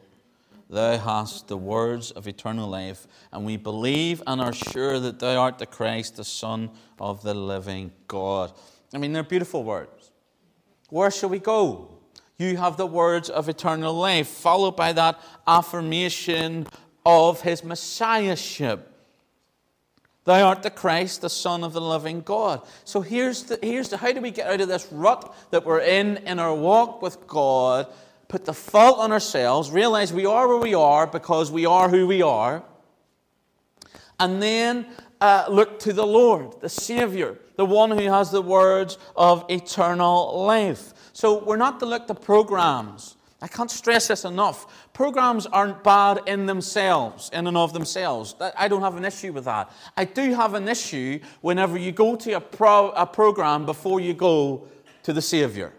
Thou 0.70 1.00
hast 1.00 1.48
the 1.48 1.58
words 1.58 2.12
of 2.12 2.28
eternal 2.28 2.70
life, 2.70 3.08
and 3.32 3.46
we 3.46 3.58
believe 3.58 4.22
and 4.28 4.40
are 4.40 4.54
sure 4.54 5.00
that 5.00 5.18
thou 5.18 5.42
art 5.42 5.58
the 5.58 5.66
Christ, 5.66 6.18
the 6.18 6.24
Son 6.24 6.70
of 7.00 7.24
the 7.24 7.34
living 7.34 7.92
God. 8.08 8.54
I 8.94 9.00
mean, 9.00 9.12
they're 9.12 9.24
beautiful 9.24 9.64
words. 9.64 10.12
Where 10.90 11.10
shall 11.10 11.30
we 11.30 11.40
go? 11.40 11.98
You 12.38 12.58
have 12.58 12.78
the 12.78 12.86
words 12.86 13.28
of 13.28 13.50
eternal 13.50 13.96
life, 13.96 14.28
followed 14.28 14.76
by 14.76 14.94
that 14.94 15.20
affirmation 15.48 16.68
of 17.04 17.42
his 17.42 17.64
messiahship. 17.64 18.90
Thou 20.24 20.48
art 20.48 20.62
the 20.62 20.70
Christ, 20.70 21.22
the 21.22 21.30
Son 21.30 21.63
of 21.63 21.74
the 21.74 21.82
living 21.82 22.22
God. 22.22 22.62
So 22.84 23.01
here's 23.01 23.44
the, 23.44 23.58
here's 23.62 23.90
the 23.90 23.98
how 23.98 24.12
do 24.12 24.22
we 24.22 24.32
get 24.32 24.48
out 24.48 24.62
of 24.62 24.68
this 24.68 24.88
rut 24.92 25.34
that 25.50 25.66
we're 25.66 25.80
in 25.80 26.18
in 26.18 26.38
our 26.38 26.54
walk 26.54 27.01
with 27.01 27.25
God? 27.28 27.88
Put 28.28 28.46
the 28.46 28.54
fault 28.54 29.00
on 29.00 29.12
ourselves, 29.12 29.72
realize 29.72 30.13
we 30.13 30.25
are 30.25 30.48
where 30.48 30.58
we 30.60 30.75
are 30.75 31.08
because 31.08 31.51
we 31.51 31.66
are 31.66 31.90
who 31.90 32.06
we 32.06 32.22
are, 32.22 32.63
and 34.20 34.42
then 34.42 34.86
uh, 35.20 35.46
look 35.50 35.80
to 35.80 35.94
the 35.94 36.06
Lord, 36.06 36.62
the 36.62 36.70
Savior, 36.70 37.38
the 37.56 37.66
one 37.66 37.92
who 37.92 38.06
has 38.06 38.32
the 38.32 38.42
words 38.42 38.98
of 39.16 39.44
eternal 39.50 40.46
life. 40.46 40.94
So 41.13 41.44
we're 41.44 41.58
not 41.58 41.80
to 41.80 41.86
look 41.86 42.08
to 42.08 42.13
programs. 42.13 43.18
I 43.41 43.48
can't 43.48 43.71
stress 43.71 44.07
this 44.07 44.24
enough. 44.24 44.91
Programs 44.93 45.48
aren't 45.48 45.83
bad 45.83 46.21
in 46.27 46.45
themselves, 46.45 47.31
in 47.33 47.48
and 47.48 47.57
of 47.57 47.74
themselves. 47.74 48.36
I 48.55 48.67
don't 48.67 48.81
have 48.81 48.98
an 48.98 49.05
issue 49.05 49.33
with 49.33 49.45
that. 49.45 49.71
I 49.98 50.05
do 50.05 50.33
have 50.36 50.53
an 50.53 50.67
issue 50.67 51.19
whenever 51.41 51.77
you 51.77 51.91
go 51.91 52.15
to 52.17 52.33
a, 52.33 52.41
pro, 52.41 52.91
a 52.91 53.07
program 53.07 53.65
before 53.65 54.00
you 54.00 54.13
go 54.13 54.67
to 55.03 55.13
the 55.13 55.21
Savior. 55.24 55.74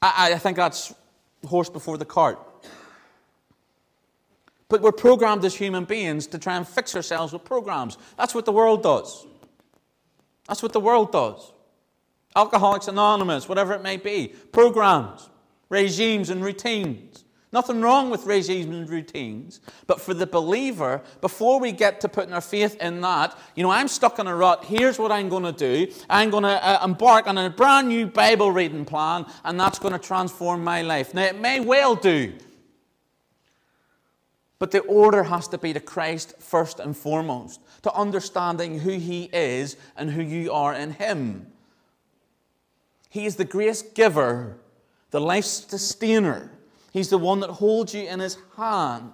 I, 0.00 0.34
I 0.34 0.38
think 0.38 0.56
that's 0.56 0.94
horse 1.44 1.68
before 1.68 1.98
the 1.98 2.04
cart. 2.04 2.38
But 4.68 4.82
we're 4.82 4.92
programmed 4.92 5.44
as 5.44 5.56
human 5.56 5.84
beings 5.84 6.28
to 6.28 6.38
try 6.38 6.56
and 6.56 6.66
fix 6.66 6.94
ourselves 6.94 7.32
with 7.32 7.44
programs. 7.44 7.98
That's 8.16 8.36
what 8.36 8.44
the 8.44 8.52
world 8.52 8.84
does. 8.84 9.26
That's 10.46 10.62
what 10.62 10.72
the 10.72 10.80
world 10.80 11.10
does. 11.10 11.52
Alcoholics 12.36 12.86
Anonymous, 12.86 13.48
whatever 13.48 13.74
it 13.74 13.82
may 13.82 13.96
be, 13.96 14.28
programs 14.52 15.28
regimes 15.72 16.28
and 16.28 16.44
routines. 16.44 17.24
Nothing 17.50 17.80
wrong 17.80 18.10
with 18.10 18.26
regimes 18.26 18.74
and 18.74 18.88
routines. 18.88 19.60
But 19.86 20.00
for 20.00 20.14
the 20.14 20.26
believer, 20.26 21.02
before 21.20 21.58
we 21.58 21.72
get 21.72 22.00
to 22.02 22.08
putting 22.08 22.32
our 22.32 22.40
faith 22.42 22.80
in 22.80 23.00
that, 23.00 23.36
you 23.56 23.62
know, 23.62 23.70
I'm 23.70 23.88
stuck 23.88 24.18
in 24.18 24.26
a 24.26 24.36
rut. 24.36 24.64
Here's 24.64 24.98
what 24.98 25.10
I'm 25.10 25.28
going 25.28 25.42
to 25.42 25.52
do. 25.52 25.92
I'm 26.08 26.30
going 26.30 26.44
to 26.44 26.66
uh, 26.66 26.84
embark 26.84 27.26
on 27.26 27.38
a 27.38 27.50
brand 27.50 27.88
new 27.88 28.06
Bible 28.06 28.52
reading 28.52 28.84
plan, 28.84 29.26
and 29.44 29.58
that's 29.58 29.78
going 29.78 29.92
to 29.92 29.98
transform 29.98 30.62
my 30.62 30.82
life. 30.82 31.14
Now, 31.14 31.24
it 31.24 31.40
may 31.40 31.60
well 31.60 31.94
do. 31.94 32.34
But 34.58 34.70
the 34.70 34.80
order 34.80 35.24
has 35.24 35.48
to 35.48 35.58
be 35.58 35.72
to 35.72 35.80
Christ 35.80 36.34
first 36.38 36.80
and 36.80 36.96
foremost, 36.96 37.60
to 37.82 37.92
understanding 37.92 38.78
who 38.78 38.92
He 38.92 39.24
is 39.32 39.76
and 39.96 40.10
who 40.10 40.22
you 40.22 40.52
are 40.52 40.72
in 40.74 40.92
Him. 40.92 41.48
He 43.10 43.26
is 43.26 43.36
the 43.36 43.44
grace 43.44 43.82
giver 43.82 44.58
the 45.12 45.20
life 45.20 45.44
sustainer. 45.44 46.50
He's 46.92 47.08
the 47.08 47.18
one 47.18 47.40
that 47.40 47.50
holds 47.50 47.94
you 47.94 48.02
in 48.02 48.18
his 48.18 48.36
hand. 48.56 49.12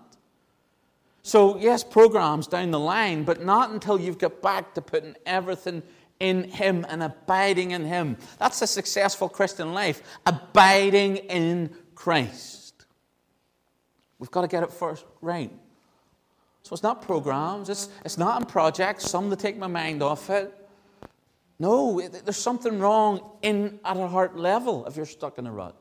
So, 1.22 1.58
yes, 1.58 1.84
programs 1.84 2.46
down 2.46 2.70
the 2.70 2.78
line, 2.78 3.24
but 3.24 3.44
not 3.44 3.70
until 3.70 4.00
you've 4.00 4.16
got 4.16 4.40
back 4.40 4.72
to 4.74 4.80
putting 4.80 5.14
everything 5.26 5.82
in 6.20 6.44
Him 6.44 6.86
and 6.88 7.02
abiding 7.02 7.72
in 7.72 7.84
Him. 7.84 8.16
That's 8.38 8.62
a 8.62 8.66
successful 8.66 9.28
Christian 9.28 9.74
life, 9.74 10.02
abiding 10.24 11.18
in 11.18 11.70
Christ. 11.94 12.86
We've 14.18 14.30
got 14.30 14.40
to 14.40 14.48
get 14.48 14.62
it 14.62 14.72
first 14.72 15.04
right. 15.20 15.52
So, 16.62 16.72
it's 16.72 16.82
not 16.82 17.02
programs, 17.02 17.68
it's, 17.68 17.90
it's 18.06 18.16
not 18.16 18.40
in 18.40 18.46
projects, 18.46 19.10
some 19.10 19.28
to 19.28 19.36
take 19.36 19.58
my 19.58 19.66
mind 19.66 20.02
off 20.02 20.30
it. 20.30 20.54
No, 21.58 22.00
there's 22.00 22.36
something 22.36 22.78
wrong 22.78 23.20
in, 23.42 23.80
at 23.84 23.96
a 23.96 24.06
heart 24.06 24.36
level 24.36 24.86
if 24.86 24.96
you're 24.96 25.04
stuck 25.04 25.38
in 25.38 25.46
a 25.46 25.52
rut. 25.52 25.74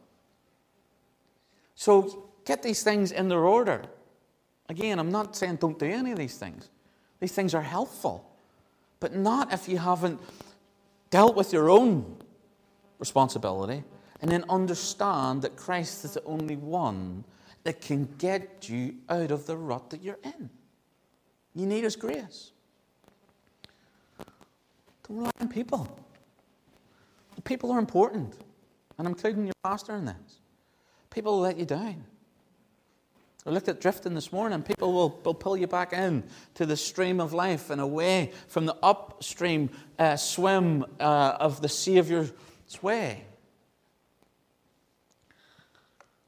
So 1.77 2.31
get 2.43 2.63
these 2.63 2.81
things 2.81 3.12
in 3.12 3.29
their 3.29 3.46
order. 3.46 3.84
Again, 4.67 4.98
I'm 4.98 5.12
not 5.12 5.36
saying 5.36 5.57
don't 5.57 5.77
do 5.77 5.86
any 5.86 6.12
of 6.12 6.17
these 6.17 6.36
things. 6.36 6.69
These 7.19 7.34
things 7.34 7.53
are 7.53 7.62
helpful, 7.62 8.27
but 9.00 9.15
not 9.15 9.53
if 9.53 9.69
you 9.69 9.77
haven't 9.77 10.19
dealt 11.12 11.36
with 11.36 11.53
your 11.53 11.69
own 11.69 12.17
responsibility 12.98 13.84
and 14.22 14.31
then 14.31 14.43
understand 14.50 15.43
that 15.43 15.55
Christ 15.55 16.03
is 16.03 16.15
the 16.15 16.24
only 16.24 16.55
one 16.55 17.24
that 17.63 17.79
can 17.79 18.10
get 18.17 18.67
you 18.67 18.96
out 19.07 19.29
of 19.29 19.46
the 19.46 19.55
rut 19.55 19.91
that 19.91 20.01
you're 20.01 20.19
in. 20.24 20.50
You 21.53 21.67
need 21.67 21.84
His 21.84 21.96
grace. 21.96 22.53
Don't 25.07 25.17
rely 25.19 25.31
on 25.39 25.48
people. 25.48 26.00
People 27.43 27.72
are 27.72 27.79
important, 27.79 28.34
and 28.98 29.07
I'm 29.07 29.13
including 29.13 29.46
your 29.46 29.53
pastor 29.63 29.96
in 29.96 30.05
this. 30.05 30.39
People 31.17 31.33
will 31.33 31.41
let 31.41 31.57
you 31.57 31.65
down. 31.65 32.03
I 33.43 33.50
looked 33.50 33.67
at 33.67 33.81
drifting 33.81 34.13
this 34.13 34.31
morning. 34.31 34.62
People 34.62 34.93
will, 34.93 35.19
will 35.25 35.33
pull 35.33 35.57
you 35.57 35.65
back 35.65 35.91
in 35.91 36.24
to 36.53 36.63
the 36.67 36.77
stream 36.77 37.19
of 37.19 37.33
life 37.33 37.71
and 37.71 37.81
away 37.81 38.33
from 38.47 38.67
the 38.67 38.75
upstream 38.83 39.71
uh, 39.97 40.15
swim 40.15 40.86
uh, 41.00 41.38
of 41.39 41.59
the 41.63 41.69
Saviour's 41.69 42.31
way. 42.83 43.24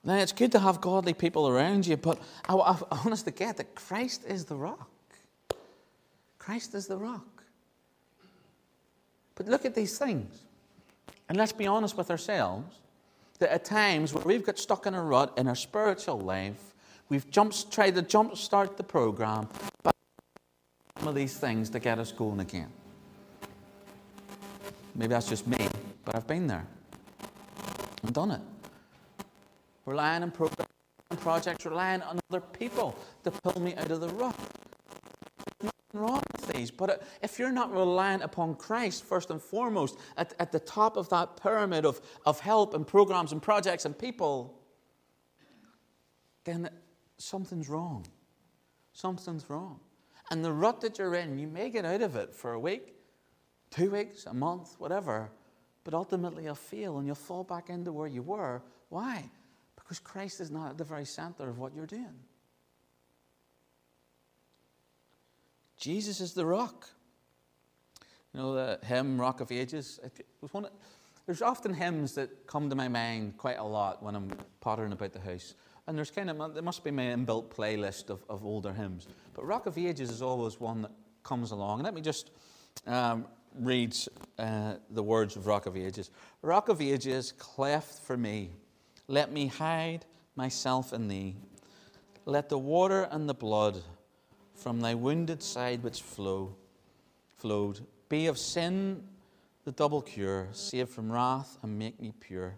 Now, 0.04 0.16
it's 0.16 0.32
good 0.32 0.54
to 0.54 0.60
have 0.60 0.82
godly 0.82 1.14
people 1.14 1.48
around 1.48 1.86
you, 1.86 1.96
but 1.96 2.20
I, 2.48 2.56
I, 2.56 2.72
I 2.92 2.96
want 2.96 3.12
us 3.12 3.22
to 3.22 3.32
get 3.32 3.58
that 3.58 3.76
Christ 3.76 4.24
is 4.28 4.46
the 4.46 4.56
rock. 4.56 4.90
Christ 6.40 6.74
is 6.74 6.88
the 6.88 6.98
rock. 6.98 7.44
But 9.36 9.46
look 9.46 9.66
at 9.66 9.76
these 9.76 10.00
things. 10.00 10.46
And 11.30 11.38
let's 11.38 11.52
be 11.52 11.68
honest 11.68 11.96
with 11.96 12.10
ourselves 12.10 12.76
that 13.40 13.52
at 13.52 13.66
times 13.66 14.14
where 14.14 14.24
we've 14.24 14.46
got 14.46 14.60
stuck 14.60 14.86
in 14.86 14.94
a 14.94 15.02
rut 15.02 15.34
in 15.38 15.48
our 15.48 15.56
spiritual 15.56 16.20
life, 16.20 16.74
we've 17.10 17.30
jumped, 17.30 17.72
tried 17.72 17.96
to 17.96 18.02
jump 18.02 18.38
start 18.38 18.78
the 18.78 18.84
program, 18.84 19.48
but 19.84 19.96
some 20.98 21.08
of 21.08 21.16
these 21.16 21.38
things 21.38 21.70
to 21.72 21.80
get 21.80 22.00
us 22.00 22.12
going 22.12 22.40
again. 22.40 22.70
Maybe 24.96 25.10
that's 25.10 25.30
just 25.30 25.48
me, 25.48 25.68
but 26.04 26.16
I've 26.16 26.28
been 26.28 26.48
there. 26.48 26.66
I've 28.04 28.14
done 28.14 28.32
it. 28.32 28.42
Relying 29.86 30.24
on 30.24 30.32
programs 30.32 30.70
and 31.10 31.20
projects, 31.20 31.66
relying 31.66 32.02
on 32.02 32.20
other 32.30 32.42
people 32.42 32.96
to 33.24 33.32
pull 33.32 33.62
me 33.62 33.76
out 33.76 33.90
of 33.92 34.02
the 34.02 34.10
rut 34.10 34.36
wrong 35.94 36.22
with 36.29 36.29
these. 36.54 36.72
But 36.72 36.90
uh, 36.90 36.98
if 37.22 37.40
you're 37.40 37.52
not 37.52 37.72
reliant 37.72 38.24
upon 38.24 38.56
Christ 38.56 39.04
first 39.04 39.30
and 39.30 39.42
foremost, 39.42 39.98
at, 40.18 40.34
at 40.40 40.52
the 40.52 40.60
top 40.60 40.98
of 40.98 41.10
that 41.10 41.38
pyramid 41.42 41.86
of, 41.86 42.02
of 42.26 42.40
help 42.40 42.74
and 42.74 42.86
programs 42.86 43.32
and 43.32 43.42
projects 43.42 43.86
and 43.86 43.98
people, 43.98 44.60
then 46.44 46.70
something's 47.18 47.70
wrong. 47.70 48.06
Something's 48.94 49.50
wrong. 49.50 49.80
And 50.32 50.44
the 50.44 50.54
rut 50.54 50.82
that 50.82 51.00
you're 51.00 51.16
in, 51.16 51.40
you 51.40 51.48
may 51.48 51.70
get 51.70 51.86
out 51.86 52.02
of 52.02 52.16
it 52.16 52.34
for 52.34 52.54
a 52.54 52.60
week, 52.60 52.94
two 53.72 53.92
weeks, 53.92 54.26
a 54.26 54.34
month, 54.34 54.76
whatever, 54.78 55.32
but 55.84 55.94
ultimately 55.94 56.44
you'll 56.44 56.56
fail 56.56 56.98
and 56.98 57.08
you'll 57.08 57.16
fall 57.16 57.44
back 57.44 57.70
into 57.70 57.92
where 57.92 58.08
you 58.08 58.22
were. 58.22 58.62
Why? 58.90 59.30
Because 59.76 60.00
Christ 60.00 60.40
is 60.40 60.52
not 60.52 60.72
at 60.72 60.78
the 60.78 60.84
very 60.84 61.06
center 61.06 61.50
of 61.50 61.58
what 61.58 61.74
you're 61.74 61.88
doing. 61.88 62.20
Jesus 65.80 66.20
is 66.20 66.34
the 66.34 66.46
rock. 66.46 66.90
You 68.34 68.42
know 68.42 68.54
the 68.54 68.80
hymn, 68.86 69.20
Rock 69.20 69.40
of 69.40 69.52
Ages? 69.52 70.00
It 70.04 70.26
was 70.42 70.54
one 70.54 70.66
of, 70.66 70.72
there's 71.26 71.42
often 71.42 71.74
hymns 71.74 72.14
that 72.16 72.46
come 72.48 72.70
to 72.70 72.76
my 72.76 72.88
mind 72.88 73.38
quite 73.38 73.58
a 73.58 73.64
lot 73.64 74.04
when 74.04 74.14
I'm 74.16 74.30
pottering 74.60 74.92
about 74.92 75.14
the 75.14 75.20
house. 75.20 75.56
and 75.88 75.98
there's 75.98 76.12
kind 76.12 76.30
of, 76.30 76.54
there 76.54 76.62
must 76.62 76.84
be 76.84 76.92
my 76.92 77.04
inbuilt 77.04 77.48
playlist 77.48 78.10
of, 78.10 78.24
of 78.30 78.46
older 78.46 78.74
hymns. 78.74 79.08
But 79.34 79.48
Rock 79.48 79.66
of 79.66 79.78
Ages 79.78 80.12
is 80.12 80.22
always 80.22 80.60
one 80.60 80.84
that 80.84 80.92
comes 81.24 81.52
along. 81.52 81.80
And 81.80 81.86
let 81.86 81.94
me 81.94 82.02
just 82.02 82.30
um, 82.86 83.26
read 83.56 83.96
uh, 84.38 84.76
the 84.92 85.02
words 85.02 85.36
of 85.36 85.48
Rock 85.48 85.66
of 85.66 85.78
Ages. 85.78 86.12
Rock 86.42 86.70
of 86.70 86.82
Ages, 86.82 87.32
cleft 87.32 88.04
for 88.04 88.18
me, 88.18 88.52
let 89.08 89.32
me 89.32 89.48
hide 89.48 90.06
myself 90.36 90.94
in 90.94 91.08
thee. 91.08 91.36
Let 92.26 92.50
the 92.50 92.60
water 92.60 93.08
and 93.10 93.28
the 93.28 93.34
blood 93.34 93.82
from 94.60 94.82
thy 94.82 94.94
wounded 94.94 95.42
side 95.42 95.84
which 95.84 96.02
flow, 96.02 96.56
flowed 97.38 97.82
be 98.10 98.28
of 98.28 98.38
sin 98.38 99.04
the 99.66 99.72
double 99.72 100.02
cure, 100.02 100.48
save 100.52 100.90
from 100.90 101.12
wrath 101.12 101.58
and 101.62 101.78
make 101.78 102.02
me 102.02 102.14
pure. 102.20 102.58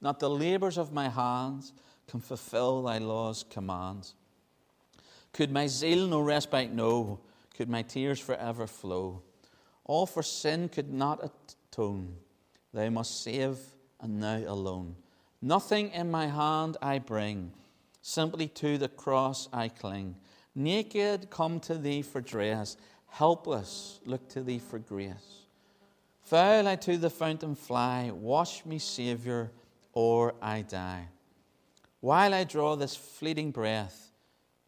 Not 0.00 0.18
the 0.18 0.30
labours 0.30 0.78
of 0.78 0.92
my 0.92 1.08
hands 1.08 1.72
can 2.08 2.20
fulfill 2.20 2.82
thy 2.82 2.98
law's 2.98 3.44
commands. 3.48 4.14
Could 5.32 5.50
my 5.50 5.66
zeal 5.66 6.06
no 6.06 6.20
respite 6.20 6.72
know? 6.72 7.20
Could 7.56 7.68
my 7.68 7.82
tears 7.82 8.18
forever 8.18 8.66
flow? 8.66 9.22
All 9.84 10.06
for 10.06 10.22
sin 10.22 10.68
could 10.68 10.92
not 10.92 11.30
atone. 11.70 12.16
Thou 12.72 12.88
must 12.90 13.22
save, 13.22 13.58
and 14.00 14.22
thou 14.22 14.38
alone. 14.38 14.96
Nothing 15.40 15.90
in 15.90 16.10
my 16.10 16.26
hand 16.28 16.76
I 16.80 16.98
bring, 16.98 17.52
simply 18.00 18.48
to 18.48 18.78
the 18.78 18.88
cross 18.88 19.48
I 19.52 19.68
cling. 19.68 20.16
Naked, 20.54 21.30
come 21.30 21.60
to 21.60 21.76
thee 21.76 22.02
for 22.02 22.20
dress, 22.20 22.76
helpless, 23.08 24.00
look 24.04 24.28
to 24.30 24.42
thee 24.42 24.58
for 24.58 24.78
grace. 24.78 25.46
Foul 26.22 26.68
I 26.68 26.76
to 26.76 26.96
the 26.96 27.10
fountain 27.10 27.54
fly, 27.54 28.10
wash 28.12 28.64
me, 28.64 28.78
Saviour, 28.78 29.50
or 29.92 30.34
I 30.40 30.62
die. 30.62 31.08
While 32.00 32.34
I 32.34 32.44
draw 32.44 32.74
this 32.74 32.96
fleeting 32.96 33.50
breath, 33.50 34.12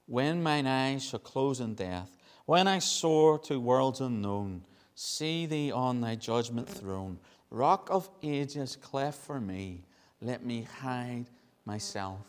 when 0.06 0.42
mine 0.42 0.66
eyes 0.66 1.04
shall 1.04 1.20
close 1.20 1.60
in 1.60 1.74
death, 1.74 2.10
when 2.46 2.68
I 2.68 2.78
soar 2.78 3.38
to 3.40 3.58
worlds 3.58 4.00
unknown, 4.00 4.62
see 4.94 5.46
thee 5.46 5.72
on 5.72 6.00
thy 6.00 6.14
judgment 6.14 6.68
throne. 6.68 7.18
Rock 7.50 7.88
of 7.90 8.08
ages, 8.22 8.76
cleft 8.76 9.24
for 9.24 9.40
me, 9.40 9.84
let 10.20 10.44
me 10.44 10.66
hide 10.80 11.26
myself 11.64 12.20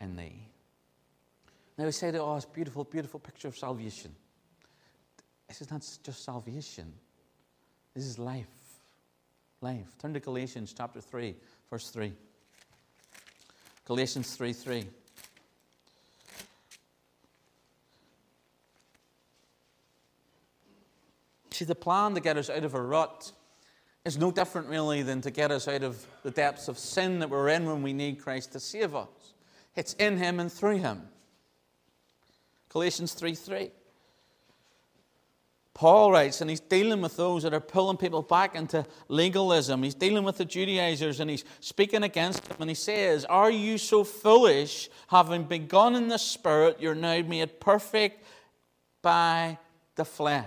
in 0.00 0.16
thee. 0.16 0.48
Now 1.76 1.84
we 1.86 1.92
say 1.92 2.10
that, 2.10 2.20
oh, 2.20 2.26
to 2.26 2.32
us, 2.32 2.44
beautiful, 2.44 2.84
beautiful 2.84 3.18
picture 3.18 3.48
of 3.48 3.56
salvation. 3.56 4.14
This 5.48 5.60
is 5.60 5.70
not 5.70 5.86
just 6.02 6.24
salvation. 6.24 6.92
This 7.94 8.04
is 8.04 8.18
life. 8.18 8.46
Life. 9.60 9.86
Turn 10.00 10.14
to 10.14 10.20
Galatians 10.20 10.74
chapter 10.76 11.00
3, 11.00 11.34
verse 11.70 11.90
3. 11.90 12.12
Galatians 13.86 14.34
3 14.34 14.52
3. 14.52 14.86
See, 21.50 21.64
the 21.64 21.74
plan 21.74 22.14
to 22.14 22.20
get 22.20 22.36
us 22.36 22.50
out 22.50 22.64
of 22.64 22.74
a 22.74 22.82
rut 22.82 23.30
is 24.04 24.18
no 24.18 24.32
different, 24.32 24.68
really, 24.68 25.02
than 25.02 25.20
to 25.20 25.30
get 25.30 25.52
us 25.52 25.68
out 25.68 25.84
of 25.84 26.04
the 26.24 26.30
depths 26.30 26.66
of 26.66 26.78
sin 26.78 27.20
that 27.20 27.30
we're 27.30 27.48
in 27.48 27.64
when 27.64 27.82
we 27.82 27.92
need 27.92 28.20
Christ 28.20 28.52
to 28.52 28.60
save 28.60 28.94
us. 28.94 29.34
It's 29.76 29.92
in 29.94 30.16
Him 30.16 30.40
and 30.40 30.52
through 30.52 30.78
Him. 30.78 31.02
Galatians 32.74 33.12
3 33.12 33.36
3. 33.36 33.70
Paul 35.74 36.12
writes, 36.12 36.40
and 36.40 36.50
he's 36.50 36.60
dealing 36.60 37.00
with 37.00 37.16
those 37.16 37.42
that 37.44 37.54
are 37.54 37.60
pulling 37.60 37.96
people 37.96 38.22
back 38.22 38.54
into 38.54 38.84
legalism. 39.08 39.82
He's 39.82 39.94
dealing 39.94 40.22
with 40.22 40.38
the 40.38 40.44
Judaizers 40.44 41.18
and 41.18 41.28
he's 41.28 41.44
speaking 41.58 42.04
against 42.04 42.44
them. 42.44 42.56
And 42.60 42.70
he 42.70 42.74
says, 42.74 43.24
Are 43.24 43.50
you 43.50 43.78
so 43.78 44.04
foolish, 44.04 44.88
having 45.08 45.44
begun 45.44 45.96
in 45.96 46.08
the 46.08 46.18
Spirit, 46.18 46.76
you're 46.80 46.94
now 46.94 47.22
made 47.22 47.58
perfect 47.60 48.24
by 49.02 49.58
the 49.96 50.04
flesh? 50.04 50.46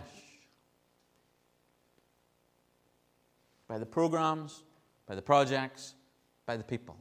By 3.68 3.80
the 3.80 3.86
programs, 3.86 4.64
by 5.08 5.16
the 5.16 5.22
projects, 5.22 5.94
by 6.46 6.56
the 6.56 6.64
people. 6.64 6.98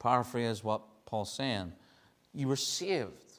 Paraphrase 0.00 0.64
what 0.64 0.82
Paul's 1.06 1.32
saying. 1.32 1.72
You 2.34 2.48
were 2.48 2.56
saved 2.56 3.32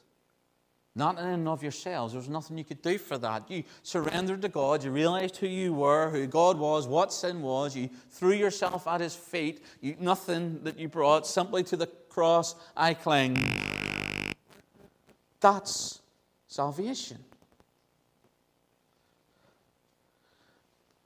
not 0.96 1.18
in 1.18 1.24
and 1.24 1.48
of 1.48 1.62
yourselves. 1.62 2.12
There 2.12 2.20
was 2.20 2.28
nothing 2.28 2.56
you 2.56 2.64
could 2.64 2.80
do 2.80 2.98
for 2.98 3.18
that. 3.18 3.50
You 3.50 3.64
surrendered 3.82 4.42
to 4.42 4.48
God. 4.48 4.84
You 4.84 4.92
realized 4.92 5.36
who 5.36 5.48
you 5.48 5.74
were, 5.74 6.08
who 6.10 6.26
God 6.26 6.56
was, 6.56 6.86
what 6.86 7.12
sin 7.12 7.42
was. 7.42 7.76
You 7.76 7.90
threw 8.10 8.32
yourself 8.32 8.86
at 8.86 9.00
His 9.00 9.14
feet. 9.14 9.64
You, 9.80 9.96
nothing 9.98 10.60
that 10.62 10.78
you 10.78 10.88
brought, 10.88 11.26
simply 11.26 11.64
to 11.64 11.76
the 11.76 11.88
cross 12.08 12.54
I 12.76 12.94
cling. 12.94 13.36
That's 15.40 16.00
salvation. 16.46 17.18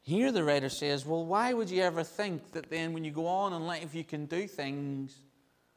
Here 0.03 0.33
the 0.33 0.45
writer 0.45 0.69
says, 0.69 1.07
well, 1.07 1.25
why 1.25 1.55
would 1.55 1.71
you 1.71 1.83
ever 1.83 2.03
think 2.03 2.53
that 2.53 2.71
then 2.71 2.93
when 2.93 3.05
you 3.05 3.11
go 3.11 3.27
on 3.27 3.55
in 3.55 3.67
life 3.67 3.95
you 3.95 4.05
can 4.05 4.27
do 4.27 4.47
things 4.47 5.15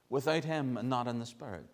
without 0.10 0.43
Him 0.43 0.76
and 0.76 0.89
not 0.89 1.08
in 1.08 1.19
the 1.19 1.26
Spirit? 1.26 1.65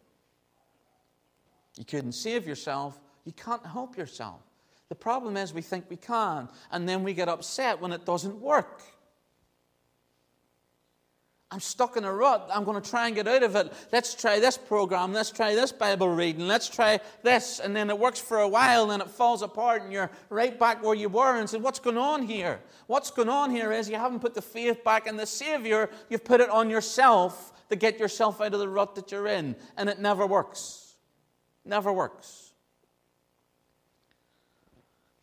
You 1.78 1.86
couldn't 1.86 2.14
save 2.14 2.48
yourself. 2.48 3.00
You 3.26 3.34
can't 3.34 3.66
help 3.66 3.98
yourself. 3.98 4.42
The 4.90 4.96
problem 4.96 5.36
is 5.36 5.54
we 5.54 5.62
think 5.62 5.86
we 5.90 5.98
can, 5.98 6.48
and 6.72 6.88
then 6.88 7.04
we 7.04 7.14
get 7.14 7.28
upset 7.28 7.82
when 7.82 7.92
it 7.92 8.06
doesn't 8.06 8.40
work. 8.40 8.82
I'm 11.50 11.62
stuck 11.62 11.96
in 11.96 12.04
a 12.04 12.12
rut. 12.12 12.50
I'm 12.54 12.66
going 12.66 12.82
to 12.82 12.90
try 12.90 13.08
and 13.08 13.16
get 13.16 13.26
out 13.26 13.42
of 13.42 13.56
it. 13.56 13.72
Let's 13.94 14.14
try 14.14 14.40
this 14.40 14.58
program. 14.58 15.14
Let's 15.14 15.32
try 15.32 15.56
this 15.56 15.72
Bible 15.72 16.10
reading. 16.10 16.46
Let's 16.46 16.68
try 16.68 17.00
this. 17.24 17.62
And 17.62 17.74
then 17.74 17.90
it 17.90 17.98
works 17.98 18.20
for 18.20 18.40
a 18.40 18.48
while, 18.48 18.84
and 18.84 18.92
then 18.92 19.02
it 19.02 19.10
falls 19.10 19.42
apart, 19.42 19.84
and 19.84 19.94
you're 19.94 20.12
right 20.30 20.58
back 20.60 20.84
where 20.84 20.96
you 20.96 21.08
were 21.08 21.38
and 21.38 21.50
say, 21.50 21.58
What's 21.58 21.80
going 21.80 21.98
on 21.98 22.24
here? 22.24 22.60
What's 22.88 23.12
going 23.12 23.30
on 23.30 23.52
here 23.52 23.72
is 23.72 23.90
you 23.90 23.96
haven't 23.96 24.20
put 24.20 24.34
the 24.34 24.42
faith 24.42 24.84
back 24.84 25.08
in 25.08 25.16
the 25.16 25.26
Savior, 25.26 25.90
you've 26.10 26.26
put 26.26 26.42
it 26.42 26.50
on 26.50 26.70
yourself 26.70 27.54
to 27.70 27.78
get 27.78 27.98
yourself 27.98 28.42
out 28.42 28.54
of 28.54 28.60
the 28.60 28.68
rut 28.68 28.96
that 28.96 29.12
you're 29.12 29.28
in, 29.28 29.56
and 29.78 29.88
it 29.88 30.00
never 30.00 30.26
works. 30.26 30.87
Never 31.68 31.92
works. 31.92 32.54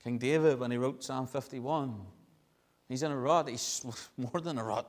King 0.02 0.18
David, 0.18 0.60
when 0.60 0.70
he 0.70 0.76
wrote 0.76 1.02
Psalm 1.02 1.26
51, 1.26 1.98
he's 2.86 3.02
in 3.02 3.10
a 3.10 3.16
rut. 3.16 3.48
He's 3.48 3.84
more 4.18 4.40
than 4.42 4.58
a 4.58 4.64
rut. 4.64 4.86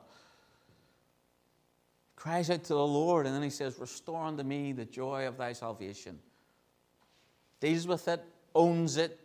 He 2.09 2.21
Cries 2.21 2.49
out 2.49 2.65
to 2.65 2.73
the 2.73 2.85
Lord, 2.85 3.25
and 3.25 3.33
then 3.33 3.41
he 3.41 3.49
says, 3.49 3.79
Restore 3.79 4.25
unto 4.25 4.43
me 4.43 4.73
the 4.73 4.83
joy 4.83 5.27
of 5.27 5.37
thy 5.37 5.53
salvation. 5.53 6.19
Deals 7.61 7.87
with 7.87 8.07
it, 8.09 8.21
owns 8.53 8.97
it, 8.97 9.17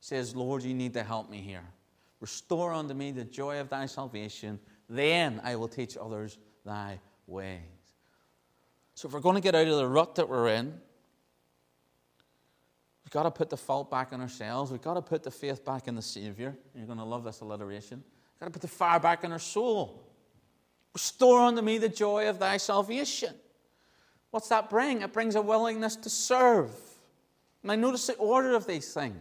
says, 0.00 0.34
Lord, 0.34 0.64
you 0.64 0.74
need 0.74 0.94
to 0.94 1.04
help 1.04 1.30
me 1.30 1.38
here. 1.38 1.64
Restore 2.18 2.72
unto 2.72 2.94
me 2.94 3.12
the 3.12 3.24
joy 3.24 3.60
of 3.60 3.68
thy 3.68 3.86
salvation. 3.86 4.58
Then 4.88 5.40
I 5.44 5.54
will 5.54 5.68
teach 5.68 5.96
others 5.96 6.38
thy 6.66 6.98
ways. 7.28 7.60
So, 8.94 9.06
if 9.06 9.14
we're 9.14 9.20
going 9.20 9.36
to 9.36 9.40
get 9.40 9.54
out 9.54 9.68
of 9.68 9.76
the 9.76 9.86
rut 9.86 10.16
that 10.16 10.28
we're 10.28 10.48
in, 10.48 10.74
We've 13.10 13.14
got 13.14 13.22
to 13.24 13.32
put 13.32 13.50
the 13.50 13.56
fault 13.56 13.90
back 13.90 14.12
on 14.12 14.20
ourselves. 14.20 14.70
We've 14.70 14.80
got 14.80 14.94
to 14.94 15.02
put 15.02 15.24
the 15.24 15.32
faith 15.32 15.64
back 15.64 15.88
in 15.88 15.96
the 15.96 16.02
Savior. 16.02 16.56
You're 16.76 16.86
going 16.86 16.98
to 16.98 17.04
love 17.04 17.24
this 17.24 17.40
alliteration. 17.40 18.04
We've 18.04 18.38
got 18.38 18.46
to 18.46 18.52
put 18.52 18.62
the 18.62 18.68
fire 18.68 19.00
back 19.00 19.24
in 19.24 19.32
our 19.32 19.40
soul. 19.40 20.00
Restore 20.94 21.40
unto 21.40 21.60
me 21.60 21.78
the 21.78 21.88
joy 21.88 22.28
of 22.28 22.38
thy 22.38 22.56
salvation. 22.56 23.34
What's 24.30 24.46
that 24.50 24.70
bring? 24.70 25.02
It 25.02 25.12
brings 25.12 25.34
a 25.34 25.42
willingness 25.42 25.96
to 25.96 26.08
serve. 26.08 26.70
Now, 27.64 27.74
notice 27.74 28.06
the 28.06 28.14
order 28.14 28.54
of 28.54 28.68
these 28.68 28.94
things. 28.94 29.16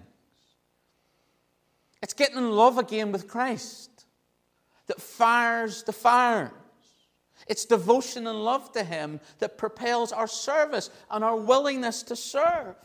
It's 2.04 2.14
getting 2.14 2.38
in 2.38 2.52
love 2.52 2.78
again 2.78 3.12
with 3.12 3.28
Christ 3.28 4.06
that 4.86 5.02
fires 5.02 5.82
the 5.82 5.94
fires. 5.94 6.52
It's 7.48 7.66
devotion 7.66 8.28
and 8.28 8.44
love 8.44 8.72
to 8.74 8.84
Him 8.84 9.20
that 9.40 9.58
propels 9.58 10.12
our 10.12 10.28
service 10.28 10.92
and 11.10 11.24
our 11.24 11.38
willingness 11.38 12.04
to 12.04 12.16
serve. 12.16 12.76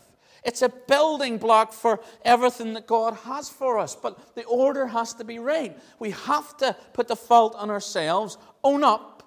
It's 0.45 0.61
a 0.61 0.69
building 0.69 1.39
block 1.39 1.73
for 1.73 1.99
everything 2.23 2.73
that 2.73 2.85
God 2.85 3.15
has 3.25 3.49
for 3.49 3.79
us. 3.79 3.95
But 3.95 4.35
the 4.35 4.43
order 4.43 4.85
has 4.85 5.15
to 5.15 5.23
be 5.23 5.39
right. 5.39 5.75
We 5.97 6.11
have 6.11 6.55
to 6.57 6.75
put 6.93 7.07
the 7.07 7.15
fault 7.15 7.55
on 7.55 7.71
ourselves, 7.71 8.37
own 8.63 8.83
up. 8.83 9.23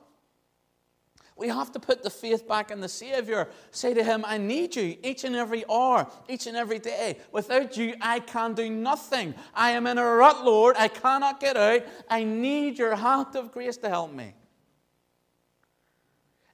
We 1.34 1.48
have 1.48 1.72
to 1.72 1.80
put 1.80 2.04
the 2.04 2.10
faith 2.10 2.46
back 2.46 2.70
in 2.70 2.80
the 2.80 2.88
Savior. 2.88 3.48
Say 3.72 3.94
to 3.94 4.04
Him, 4.04 4.24
I 4.26 4.38
need 4.38 4.76
you 4.76 4.96
each 5.02 5.24
and 5.24 5.34
every 5.34 5.64
hour, 5.68 6.06
each 6.28 6.46
and 6.46 6.56
every 6.56 6.78
day. 6.78 7.18
Without 7.32 7.76
you, 7.76 7.94
I 8.00 8.20
can 8.20 8.54
do 8.54 8.70
nothing. 8.70 9.34
I 9.54 9.70
am 9.70 9.88
in 9.88 9.98
a 9.98 10.04
rut, 10.04 10.44
Lord. 10.44 10.76
I 10.78 10.86
cannot 10.86 11.40
get 11.40 11.56
out. 11.56 11.82
I 12.08 12.22
need 12.22 12.78
your 12.78 12.94
hand 12.94 13.34
of 13.34 13.50
grace 13.50 13.76
to 13.78 13.88
help 13.88 14.12
me. 14.12 14.34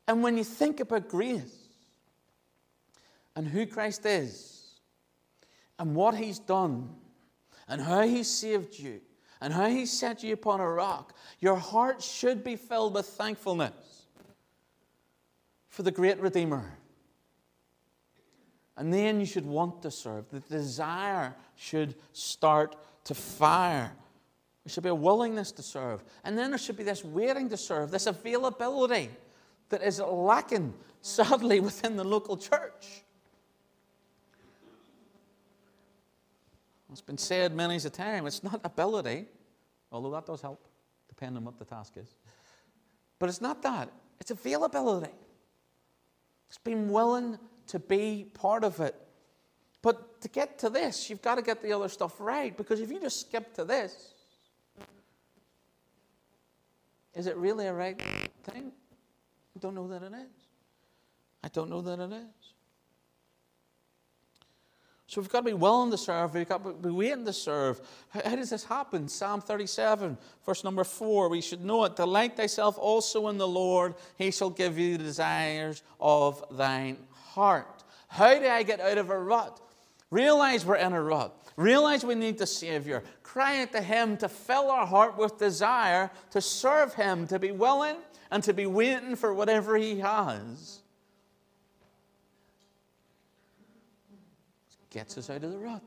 And 0.09 0.23
when 0.23 0.39
you 0.39 0.45
think 0.45 0.81
about 0.81 1.09
grace 1.09 1.55
and 3.37 3.47
who 3.47 3.67
Christ 3.67 4.07
is, 4.07 4.54
and 5.79 5.95
what 5.95 6.15
He's 6.15 6.39
done 6.39 6.89
and 7.69 7.81
how 7.81 8.03
He 8.03 8.23
saved 8.23 8.79
you 8.79 9.01
and 9.41 9.53
how 9.53 9.69
He 9.69 9.87
set 9.87 10.23
you 10.23 10.33
upon 10.33 10.61
a 10.61 10.69
rock, 10.69 11.15
your 11.41 11.57
heart 11.57 12.03
should 12.03 12.43
be 12.43 12.57
filled 12.57 12.95
with 12.95 13.07
thankfulness. 13.07 13.73
for 15.69 15.83
the 15.83 15.91
great 15.91 16.21
Redeemer. 16.21 16.79
And 18.77 18.93
then 18.93 19.21
you 19.21 19.27
should 19.27 19.47
want 19.47 19.83
to 19.83 19.91
serve. 19.91 20.29
The 20.31 20.41
desire 20.41 21.35
should 21.57 21.95
start 22.13 22.77
to 23.05 23.15
fire. 23.15 23.93
There 24.65 24.73
should 24.73 24.83
be 24.83 24.89
a 24.89 24.95
willingness 24.95 25.53
to 25.53 25.63
serve. 25.63 26.03
And 26.25 26.39
then 26.39 26.51
there 26.51 26.59
should 26.59 26.77
be 26.77 26.85
this 26.85 27.05
waiting 27.05 27.49
to 27.51 27.57
serve, 27.57 27.91
this 27.91 28.07
availability 28.07 29.11
that 29.69 29.83
is 29.83 30.01
lacking, 30.01 30.75
sadly, 31.03 31.61
within 31.69 31.97
the 31.97 32.05
local 32.05 32.37
church. 32.37 33.04
It's 36.95 37.01
been 37.01 37.19
said 37.19 37.57
many 37.57 37.75
a 37.75 37.91
time, 37.91 38.25
it's 38.25 38.45
not 38.45 38.61
ability, 38.63 39.27
although 39.91 40.13
that 40.13 40.27
does 40.27 40.41
help, 40.41 40.65
depending 41.09 41.39
on 41.39 41.45
what 41.45 41.59
the 41.59 41.65
task 41.65 41.95
is. 41.97 42.15
But 43.19 43.29
it's 43.29 43.41
not 43.41 43.63
that, 43.63 43.91
it's 44.21 44.31
availability. 44.31 45.11
It's 46.49 46.59
being 46.59 46.93
willing 46.93 47.37
to 47.67 47.81
be 47.81 48.29
part 48.33 48.63
of 48.63 48.79
it. 48.79 48.95
But 49.83 50.21
to 50.21 50.29
get 50.29 50.57
to 50.61 50.71
this, 50.71 51.11
you've 51.11 51.21
got 51.21 51.35
to 51.35 51.43
get 51.43 51.61
the 51.61 51.73
other 51.73 51.89
stuff 51.89 52.21
right 52.21 52.57
because 52.57 52.79
if 52.79 52.93
you 52.93 53.01
just 53.01 53.23
skip 53.23 53.53
to 53.55 53.65
this, 53.65 54.15
is 57.13 57.27
it 57.27 57.37
really 57.37 57.67
a 57.67 57.75
right 57.75 58.01
thing? 58.45 58.71
I 59.57 59.59
don't 59.59 59.75
know 59.75 59.89
that 59.89 60.05
it 60.05 60.13
is. 60.13 60.47
I 61.43 61.49
don't 61.49 61.69
know 61.69 61.81
that 61.81 61.99
it 61.99 62.13
is. 62.13 62.54
So 65.07 65.21
we've 65.21 65.31
got 65.31 65.41
to 65.41 65.45
be 65.45 65.53
willing 65.53 65.91
to 65.91 65.99
serve. 65.99 66.35
We've 66.35 66.49
got 66.49 66.65
to 66.65 66.73
be 66.73 66.89
waiting 66.89 67.27
to 67.27 67.33
serve. 67.33 67.81
How, 68.09 68.37
does 68.37 68.51
this 68.51 68.65
happen? 68.65 69.07
Psalm 69.09 69.43
37, 69.43 70.17
verse 70.47 70.65
number 70.65 70.83
4. 70.83 71.29
We 71.29 71.43
should 71.43 71.65
know 71.65 71.85
it. 71.85 71.97
Delight 71.97 72.37
thyself 72.37 72.79
also 72.79 73.29
in 73.29 73.37
the 73.37 73.47
Lord. 73.47 73.95
He 74.17 74.31
shall 74.31 74.51
give 74.51 74.79
you 74.79 74.97
the 74.97 75.05
desires 75.05 75.83
of 76.01 76.43
thine 76.57 76.97
heart. 77.11 77.85
How 78.09 78.39
do 78.39 78.47
I 78.47 78.63
get 78.63 78.81
out 78.81 78.97
of 78.97 79.11
a 79.11 79.19
rut? 79.19 79.61
Realize 80.11 80.65
we're 80.65 80.77
in 80.77 80.93
a 80.93 81.03
rut. 81.03 81.37
Realize 81.57 82.05
we 82.05 82.15
need 82.15 82.39
the 82.39 82.47
Savior. 82.47 83.03
Cry 83.23 83.63
out 83.63 83.73
to 83.73 83.83
Him 83.83 84.17
to 84.19 84.29
fill 84.29 84.71
our 84.71 84.87
heart 84.87 85.19
with 85.19 85.39
desire 85.39 86.11
to 86.31 86.41
serve 86.41 86.95
Him, 86.95 87.27
to 87.27 87.39
be 87.39 87.51
willing 87.51 87.97
and 88.31 88.43
to 88.45 88.55
be 88.55 88.67
waiting 88.67 89.17
for 89.17 89.35
whatever 89.35 89.77
He 89.77 89.99
has. 89.99 90.81
Gets 94.95 95.19
us 95.19 95.29
out 95.29 95.43
of 95.43 95.51
the 95.51 95.59
rut. 95.59 95.83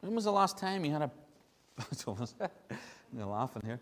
When 0.00 0.14
was 0.14 0.24
the 0.24 0.32
last 0.32 0.56
time 0.56 0.86
you 0.86 0.92
had 0.92 1.02
a. 1.02 1.10
You're 3.14 3.26
laughing 3.26 3.60
here. 3.66 3.78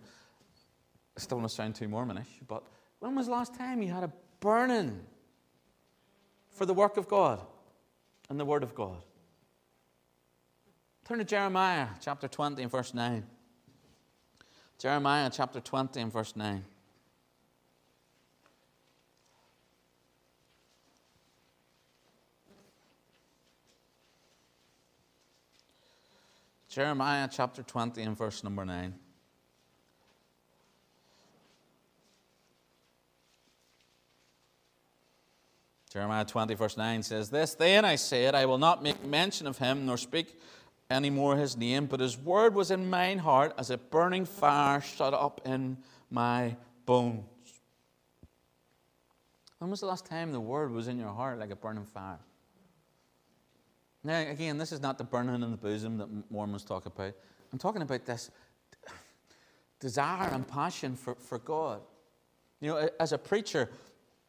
I 1.17 1.21
still 1.21 1.39
want 1.39 1.49
to 1.49 1.55
sound 1.55 1.77
too 1.77 1.87
Mormonish, 1.87 2.27
but 2.49 2.65
when 2.99 3.15
was 3.15 3.27
the 3.27 3.33
last 3.33 3.55
time 3.55 3.81
you 3.81 3.93
had 3.93 4.03
a 4.03 4.13
burning 4.41 4.99
for 6.51 6.67
the 6.67 6.75
work 6.75 6.97
of 6.97 7.07
God 7.07 7.41
and 8.29 8.41
the 8.41 8.45
Word 8.45 8.65
of 8.65 8.75
God. 8.75 9.05
Turn 11.05 11.19
to 11.19 11.25
Jeremiah 11.25 11.87
chapter 12.01 12.27
20 12.27 12.61
and 12.61 12.73
verse 12.73 12.93
9. 12.93 13.25
Jeremiah 14.79 15.31
chapter 15.33 15.61
20 15.61 16.01
and 16.01 16.13
verse 16.13 16.35
9. 16.35 16.65
Jeremiah 26.71 27.29
chapter 27.29 27.65
20 27.65 28.01
and 28.01 28.17
verse 28.17 28.45
number 28.45 28.65
9. 28.65 28.95
Jeremiah 35.93 36.25
20, 36.25 36.55
verse 36.55 36.77
9 36.77 37.03
says 37.03 37.29
this 37.29 37.55
Then 37.55 37.85
I 37.85 37.97
said, 37.97 38.37
I 38.37 38.47
will 38.47 38.59
not 38.59 38.85
make 38.85 39.05
mention 39.05 39.49
of 39.49 39.59
him, 39.59 39.85
nor 39.85 39.97
speak 39.97 40.39
any 40.89 41.11
more 41.11 41.37
his 41.37 41.57
name, 41.57 41.87
but 41.87 41.99
his 41.99 42.17
word 42.17 42.55
was 42.55 42.71
in 42.71 42.89
mine 42.89 43.19
heart 43.19 43.53
as 43.59 43.71
a 43.71 43.77
burning 43.77 44.25
fire 44.25 44.81
shut 44.81 45.13
up 45.13 45.41
in 45.45 45.77
my 46.09 46.57
bones. 46.87 47.25
When 49.59 49.73
was 49.73 49.81
the 49.81 49.87
last 49.87 50.07
time 50.07 50.31
the 50.31 50.39
word 50.39 50.71
was 50.71 50.87
in 50.87 51.01
your 51.01 51.13
heart 51.13 51.41
like 51.41 51.51
a 51.51 51.57
burning 51.57 51.85
fire? 51.85 52.21
Now, 54.03 54.21
again, 54.21 54.57
this 54.57 54.73
is 54.73 54.81
not 54.81 54.99
the 54.99 55.05
burning 55.05 55.43
in 55.43 55.51
the 55.51 55.57
bosom 55.57 55.99
that 55.99 56.09
Mormons 56.31 56.65
talk 56.65 56.87
about. 56.87 57.13
I'm 57.53 57.59
talking 57.59 57.83
about 57.83 58.07
this 58.07 58.31
desire 59.79 60.31
and 60.33 60.47
passion 60.47 60.97
for, 60.97 61.15
for 61.17 61.39
God. 61.39 61.81
You 62.61 62.69
know, 62.69 62.89
as 62.99 63.13
a 63.13 63.19
preacher, 63.19 63.69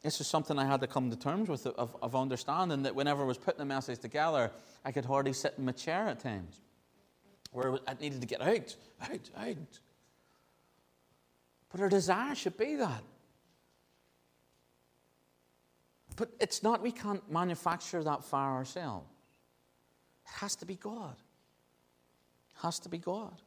this 0.02 0.20
is 0.20 0.26
something 0.26 0.58
I 0.58 0.66
had 0.66 0.80
to 0.80 0.86
come 0.86 1.10
to 1.10 1.16
terms 1.16 1.48
with 1.48 1.66
of, 1.66 1.96
of 2.02 2.16
understanding 2.16 2.82
that 2.82 2.94
whenever 2.94 3.22
I 3.22 3.26
was 3.26 3.38
putting 3.38 3.58
the 3.58 3.64
message 3.64 4.00
together, 4.00 4.50
I 4.84 4.92
could 4.92 5.04
hardly 5.04 5.32
sit 5.32 5.54
in 5.56 5.64
my 5.64 5.72
chair 5.72 6.08
at 6.08 6.20
times. 6.20 6.60
Where 7.52 7.78
I 7.86 7.94
needed 8.00 8.20
to 8.20 8.26
get 8.26 8.40
out, 8.40 8.74
out, 9.00 9.30
out. 9.36 9.80
But 11.70 11.80
our 11.80 11.88
desire 11.88 12.34
should 12.34 12.56
be 12.56 12.76
that. 12.76 13.02
But 16.16 16.30
it's 16.40 16.62
not, 16.62 16.82
we 16.82 16.92
can't 16.92 17.30
manufacture 17.30 18.02
that 18.04 18.24
fire 18.24 18.52
ourselves. 18.52 19.08
It 20.26 20.32
has 20.40 20.56
to 20.56 20.66
be 20.66 20.76
God. 20.76 21.16
It 22.54 22.62
has 22.62 22.78
to 22.80 22.88
be 22.88 22.98
God 22.98 23.40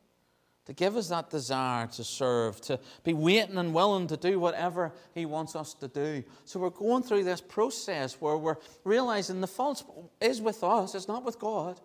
to 0.65 0.73
give 0.73 0.97
us 0.97 1.09
that 1.09 1.29
desire 1.29 1.87
to 1.87 2.03
serve, 2.03 2.59
to 2.59 2.79
be 3.03 3.13
waiting 3.13 3.57
and 3.57 3.73
willing 3.73 4.07
to 4.07 4.17
do 4.17 4.39
whatever 4.39 4.91
He 5.13 5.25
wants 5.25 5.55
us 5.55 5.73
to 5.75 5.87
do. 5.87 6.23
So 6.43 6.59
we're 6.59 6.71
going 6.71 7.03
through 7.03 7.23
this 7.23 7.39
process 7.39 8.19
where 8.19 8.35
we're 8.35 8.57
realizing 8.83 9.41
the 9.41 9.47
fault 9.47 9.83
is 10.19 10.41
with 10.41 10.63
us, 10.63 10.95
it's 10.95 11.07
not 11.07 11.23
with 11.23 11.39
God. 11.39 11.79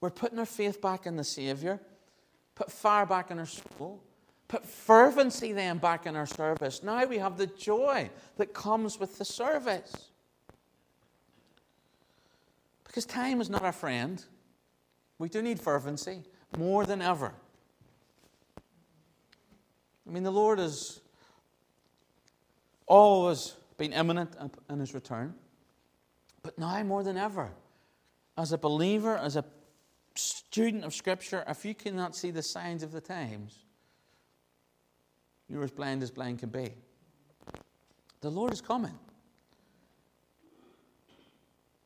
We're 0.00 0.10
putting 0.10 0.38
our 0.38 0.46
faith 0.46 0.80
back 0.80 1.06
in 1.06 1.16
the 1.16 1.24
Savior, 1.24 1.80
put 2.54 2.70
fire 2.70 3.06
back 3.06 3.30
in 3.30 3.38
our 3.38 3.46
soul, 3.46 4.02
put 4.48 4.64
fervency 4.64 5.52
then 5.52 5.78
back 5.78 6.06
in 6.06 6.14
our 6.14 6.26
service. 6.26 6.82
Now 6.82 7.04
we 7.06 7.18
have 7.18 7.38
the 7.38 7.46
joy 7.46 8.10
that 8.36 8.52
comes 8.52 9.00
with 9.00 9.18
the 9.18 9.24
service. 9.24 10.10
Because 12.88 13.06
time 13.06 13.40
is 13.40 13.48
not 13.48 13.62
our 13.62 13.72
friend. 13.72 14.24
We 15.18 15.28
do 15.28 15.40
need 15.40 15.60
fervency 15.60 16.24
more 16.56 16.84
than 16.84 17.00
ever. 17.00 17.32
I 20.06 20.10
mean, 20.10 20.24
the 20.24 20.32
Lord 20.32 20.58
has 20.58 21.00
always 22.86 23.54
been 23.76 23.92
imminent 23.92 24.34
in 24.70 24.80
his 24.80 24.94
return, 24.94 25.34
but 26.42 26.58
now 26.58 26.82
more 26.82 27.04
than 27.04 27.16
ever, 27.16 27.50
as 28.36 28.52
a 28.52 28.58
believer, 28.58 29.16
as 29.18 29.36
a 29.36 29.44
student 30.14 30.84
of 30.84 30.94
Scripture, 30.94 31.44
if 31.46 31.64
you 31.64 31.74
cannot 31.74 32.16
see 32.16 32.30
the 32.30 32.42
signs 32.42 32.82
of 32.82 32.90
the 32.90 33.00
times, 33.00 33.58
you're 35.48 35.62
as 35.62 35.70
blind 35.70 36.02
as 36.02 36.10
blind 36.10 36.38
can 36.38 36.48
be. 36.48 36.72
The 38.20 38.30
Lord 38.30 38.52
is 38.52 38.60
coming. 38.60 38.98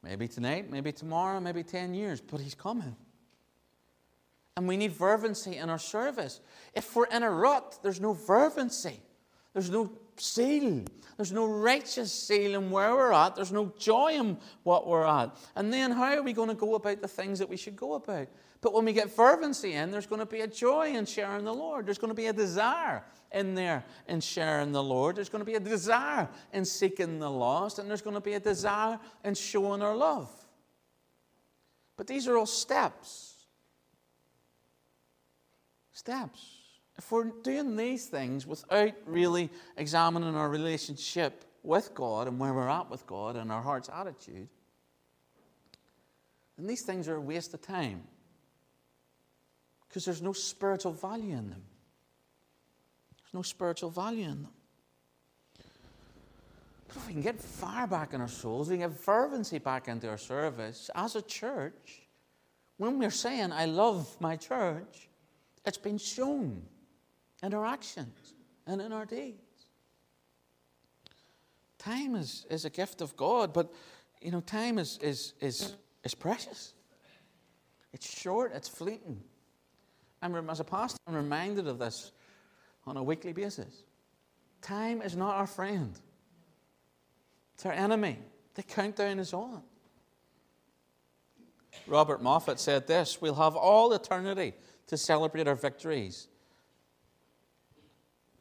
Maybe 0.03 0.27
tonight, 0.27 0.71
maybe 0.71 0.93
tomorrow, 0.93 1.41
maybe 1.41 1.63
10 1.63 1.95
years, 1.95 2.21
but 2.21 2.41
He's 2.41 2.55
coming. 2.55 2.97
And 4.57 4.69
we 4.69 4.77
need 4.77 4.93
fervency 4.93 5.57
in 5.57 5.71
our 5.71 5.79
service. 5.79 6.41
If 6.75 6.95
we're 6.95 7.07
in 7.07 7.23
a 7.23 7.31
rut, 7.31 7.79
there's 7.83 8.01
no 8.01 8.15
fervency. 8.15 9.01
There's 9.53 9.71
no 9.71 9.91
zeal. 10.21 10.85
There's 11.17 11.33
no 11.33 11.47
righteous 11.47 12.27
zeal 12.27 12.55
in 12.55 12.71
where 12.71 12.95
we're 12.95 13.13
at. 13.13 13.37
There's 13.37 13.53
no 13.53 13.73
joy 13.79 14.15
in 14.15 14.39
what 14.63 14.87
we're 14.87 15.07
at. 15.07 15.37
And 15.57 15.73
then 15.73 15.91
how 15.91 16.15
are 16.15 16.23
we 16.23 16.33
going 16.33 16.49
to 16.49 16.55
go 16.55 16.75
about 16.75 17.01
the 17.01 17.09
things 17.09 17.39
that 17.39 17.49
we 17.49 17.57
should 17.57 17.77
go 17.77 17.95
about? 17.95 18.29
But 18.61 18.73
when 18.73 18.85
we 18.85 18.93
get 18.93 19.11
fervency 19.11 19.75
in, 19.75 19.91
there's 19.91 20.07
going 20.07 20.21
to 20.21 20.27
be 20.27 20.41
a 20.41 20.47
joy 20.47 20.95
in 20.95 21.05
sharing 21.05 21.45
the 21.45 21.55
Lord. 21.55 21.87
There's 21.87 21.99
going 21.99 22.11
to 22.11 22.15
be 22.15 22.27
a 22.27 22.33
desire 22.33 23.05
in 23.33 23.55
there 23.55 23.85
in 24.09 24.21
sharing 24.21 24.73
the 24.73 24.83
Lord. 24.83 25.17
There's 25.17 25.29
going 25.29 25.41
to 25.41 25.51
be 25.51 25.57
a 25.57 25.61
desire 25.61 26.29
in 26.53 26.65
seeking 26.65 27.19
the 27.19 27.31
lost. 27.31 27.79
And 27.79 27.89
there's 27.89 28.03
going 28.03 28.15
to 28.15 28.21
be 28.21 28.35
a 28.35 28.41
desire 28.41 28.99
in 29.25 29.35
showing 29.35 29.83
our 29.83 29.97
love. 29.97 30.31
But 31.97 32.07
these 32.07 32.29
are 32.29 32.37
all 32.37 32.47
steps 32.47 33.33
steps. 36.03 36.62
If 37.03 37.11
we're 37.11 37.25
doing 37.25 37.75
these 37.75 38.07
things 38.07 38.47
without 38.47 38.93
really 39.07 39.51
examining 39.77 40.37
our 40.37 40.49
relationship 40.49 41.45
with 41.65 41.93
God 41.95 42.29
and 42.29 42.39
where 42.39 42.55
we're 42.55 42.69
at 42.69 42.91
with 42.91 43.05
God 43.09 43.35
and 43.35 43.51
our 43.51 43.61
heart's 43.61 43.91
attitude, 43.93 44.49
then 46.57 46.67
these 46.69 46.83
things 46.83 47.09
are 47.09 47.17
a 47.17 47.21
waste 47.21 47.55
of 47.55 47.63
time 47.63 48.05
because 49.89 50.05
there's 50.05 50.23
no 50.23 50.33
spiritual 50.33 50.93
value 50.93 51.33
in 51.37 51.51
them. 51.51 51.63
There's 53.19 53.35
no 53.35 53.43
spiritual 53.43 53.91
value 53.91 54.25
in 54.25 54.43
them. 54.43 54.53
But 56.87 56.97
if 56.99 57.07
we 57.09 57.15
can 57.15 57.23
get 57.23 57.41
fire 57.41 57.89
back 57.89 58.15
in 58.15 58.21
our 58.21 58.29
souls, 58.29 58.71
we 58.71 58.79
can 58.79 58.91
get 58.91 58.99
fervency 58.99 59.59
back 59.59 59.89
into 59.89 60.09
our 60.09 60.19
service 60.19 60.89
as 60.95 61.17
a 61.17 61.23
church, 61.23 62.03
when 62.77 63.01
we're 63.01 63.11
saying, 63.11 63.51
I 63.51 63.65
love 63.65 64.17
my 64.21 64.37
church, 64.37 65.09
it's 65.65 65.79
been 65.79 65.99
shown 65.99 66.63
in 67.43 67.55
our 67.55 67.67
actions 67.67 68.35
and 68.67 68.81
in 68.81 68.93
our 68.93 69.05
deeds. 69.05 69.67
Time 71.79 72.15
is, 72.15 72.47
is 72.49 72.65
a 72.65 72.71
gift 72.71 73.01
of 73.01 73.17
God, 73.17 73.53
but 73.53 73.73
you 74.21 74.31
know, 74.31 74.41
time 74.41 74.79
is, 74.79 74.99
is, 75.03 75.35
is, 75.41 75.75
is 76.05 76.15
precious. 76.15 76.75
It's 77.93 78.09
short, 78.09 78.53
it's 78.55 78.69
fleeting. 78.69 79.21
I'm, 80.23 80.49
as 80.49 80.61
a 80.61 80.65
pastor, 80.65 80.99
I'm 81.07 81.15
reminded 81.15 81.67
of 81.67 81.79
this 81.79 82.13
on 82.87 82.97
a 82.97 83.03
weekly 83.03 83.33
basis. 83.33 83.83
Time 84.61 85.03
is 85.03 85.17
not 85.17 85.35
our 85.35 85.47
friend, 85.47 85.99
it's 87.55 87.67
our 87.67 87.73
enemy. 87.73 88.19
The 88.55 88.63
countdown 88.63 89.19
is 89.19 89.33
on. 89.33 89.63
Robert 91.87 92.23
Moffat 92.23 92.61
said 92.61 92.87
this 92.87 93.21
We'll 93.21 93.35
have 93.35 93.57
all 93.57 93.93
eternity 93.93 94.53
to 94.89 94.97
celebrate 94.97 95.49
our 95.49 95.55
victories, 95.55 96.29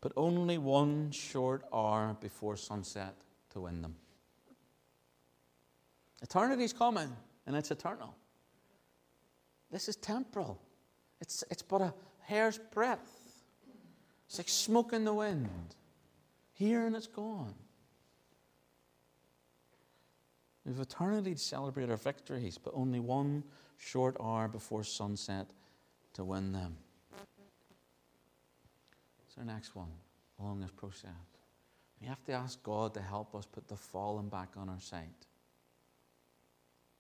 but 0.02 0.12
only 0.18 0.58
one 0.58 1.12
short 1.12 1.64
hour 1.72 2.18
before 2.20 2.58
sunset 2.58 3.16
to 3.52 3.62
win 3.62 3.82
them. 3.82 3.96
Eternity's 6.24 6.74
coming, 6.74 7.16
and 7.46 7.56
it's 7.56 7.72
eternal. 7.72 8.16
This 9.72 9.88
is 9.88 9.96
temporal. 9.96 10.60
It's, 11.22 11.44
it's 11.50 11.62
but 11.62 11.82
a 11.82 11.94
hair's 12.22 12.58
breadth. 12.58 13.44
It's 14.28 14.38
like 14.38 14.50
smoke 14.50 14.94
in 14.94 15.06
the 15.06 15.14
wind. 15.14 15.76
Here 16.54 16.86
and 16.86 16.96
it's 16.96 17.08
gone. 17.08 17.54
We 20.66 20.72
have 20.72 20.82
eternity 20.82 21.34
to 21.34 21.40
celebrate 21.40 21.90
our 21.90 21.98
victories, 21.98 22.58
but 22.58 22.74
only 22.76 23.00
one 23.00 23.44
short 23.78 24.16
hour 24.22 24.48
before 24.48 24.84
sunset 24.84 25.48
to 26.14 26.24
win 26.24 26.52
them. 26.52 26.78
It's 29.32 29.38
our 29.38 29.46
next 29.46 29.78
one 29.78 29.88
along 30.42 30.60
this 30.60 30.72
process. 30.72 31.10
We 32.02 32.08
have 32.08 32.22
to 32.26 32.34
ask 32.34 32.62
God 32.64 32.94
to 32.96 33.02
help 33.02 33.34
us 33.34 33.46
put 33.46 33.66
the 33.66 33.78
fallen 33.78 34.28
back 34.28 34.50
on 34.58 34.68
our 34.68 34.80
side. 34.82 35.08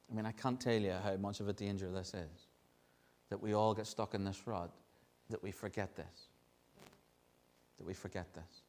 I 0.09 0.15
mean, 0.15 0.25
I 0.25 0.31
can't 0.31 0.59
tell 0.59 0.79
you 0.79 0.93
how 1.03 1.17
much 1.17 1.41
of 1.41 1.49
a 1.49 1.53
danger 1.53 1.91
this 1.91 2.13
is 2.13 2.47
that 3.29 3.41
we 3.41 3.51
all 3.51 3.73
get 3.73 3.85
stuck 3.85 4.13
in 4.13 4.23
this 4.23 4.43
rut, 4.45 4.71
that 5.29 5.43
we 5.43 5.51
forget 5.51 5.97
this. 5.97 6.29
That 7.77 7.85
we 7.85 7.93
forget 7.93 8.33
this. 8.33 8.61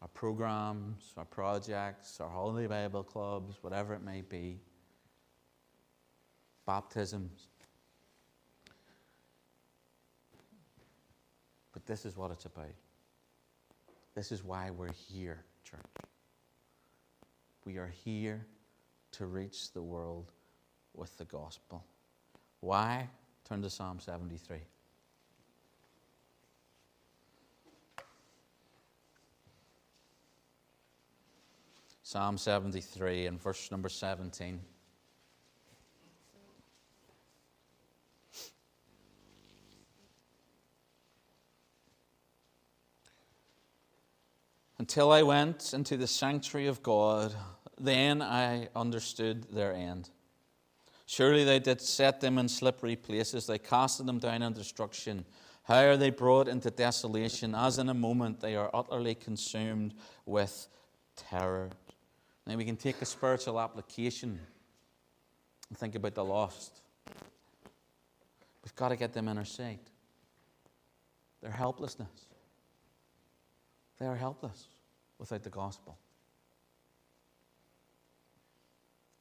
Our 0.00 0.08
programs, 0.08 1.12
our 1.16 1.24
projects, 1.24 2.20
our 2.20 2.28
holiday 2.28 2.68
Bible 2.68 3.02
clubs, 3.02 3.56
whatever 3.62 3.94
it 3.94 4.02
may 4.04 4.20
be, 4.20 4.60
baptisms. 6.66 7.48
But 11.74 11.84
this 11.86 12.06
is 12.06 12.16
what 12.16 12.30
it's 12.30 12.46
about. 12.46 12.72
This 14.14 14.30
is 14.30 14.44
why 14.44 14.70
we're 14.70 14.92
here, 14.92 15.42
church. 15.64 15.80
We 17.66 17.78
are 17.78 17.92
here 18.04 18.46
to 19.12 19.26
reach 19.26 19.72
the 19.72 19.82
world 19.82 20.30
with 20.94 21.18
the 21.18 21.24
gospel. 21.24 21.84
Why? 22.60 23.08
Turn 23.46 23.60
to 23.62 23.70
Psalm 23.70 23.98
73. 23.98 24.58
Psalm 32.04 32.38
73 32.38 33.26
and 33.26 33.42
verse 33.42 33.70
number 33.72 33.88
17. 33.88 34.60
Until 44.78 45.12
I 45.12 45.22
went 45.22 45.72
into 45.72 45.96
the 45.96 46.06
sanctuary 46.06 46.66
of 46.66 46.82
God, 46.82 47.34
then 47.78 48.20
I 48.20 48.68
understood 48.74 49.44
their 49.52 49.72
end. 49.72 50.10
Surely 51.06 51.44
they 51.44 51.58
did 51.58 51.80
set 51.80 52.20
them 52.20 52.38
in 52.38 52.48
slippery 52.48 52.96
places, 52.96 53.46
they 53.46 53.58
casted 53.58 54.06
them 54.06 54.18
down 54.18 54.42
in 54.42 54.52
destruction. 54.52 55.24
How 55.64 55.84
are 55.84 55.96
they 55.96 56.10
brought 56.10 56.48
into 56.48 56.70
desolation? 56.70 57.54
As 57.54 57.78
in 57.78 57.88
a 57.88 57.94
moment 57.94 58.40
they 58.40 58.56
are 58.56 58.70
utterly 58.74 59.14
consumed 59.14 59.94
with 60.26 60.68
terror. 61.16 61.70
Now 62.46 62.56
we 62.56 62.64
can 62.64 62.76
take 62.76 63.00
a 63.00 63.06
spiritual 63.06 63.60
application 63.60 64.38
and 65.68 65.78
think 65.78 65.94
about 65.94 66.14
the 66.14 66.24
lost. 66.24 66.80
We've 68.62 68.74
got 68.76 68.88
to 68.90 68.96
get 68.96 69.12
them 69.12 69.28
in 69.28 69.38
our 69.38 69.44
sight. 69.44 69.86
Their 71.42 71.52
helplessness. 71.52 72.26
They 73.98 74.06
are 74.06 74.16
helpless 74.16 74.68
without 75.18 75.42
the 75.42 75.50
gospel. 75.50 75.96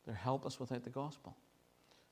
They're 0.05 0.15
helpless 0.15 0.59
without 0.59 0.83
the 0.83 0.89
gospel. 0.89 1.35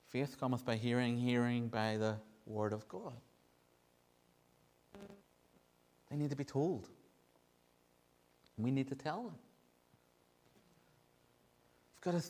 Faith 0.07 0.37
cometh 0.39 0.65
by 0.65 0.75
hearing, 0.75 1.17
hearing 1.17 1.67
by 1.67 1.97
the 1.97 2.15
word 2.45 2.73
of 2.73 2.87
God. 2.87 3.13
They 6.09 6.17
need 6.17 6.29
to 6.29 6.35
be 6.35 6.43
told. 6.43 6.89
We 8.57 8.71
need 8.71 8.89
to 8.89 8.95
tell 8.95 9.23
them. 9.23 9.35
We've 11.95 12.13
got 12.13 12.21
to 12.21 12.27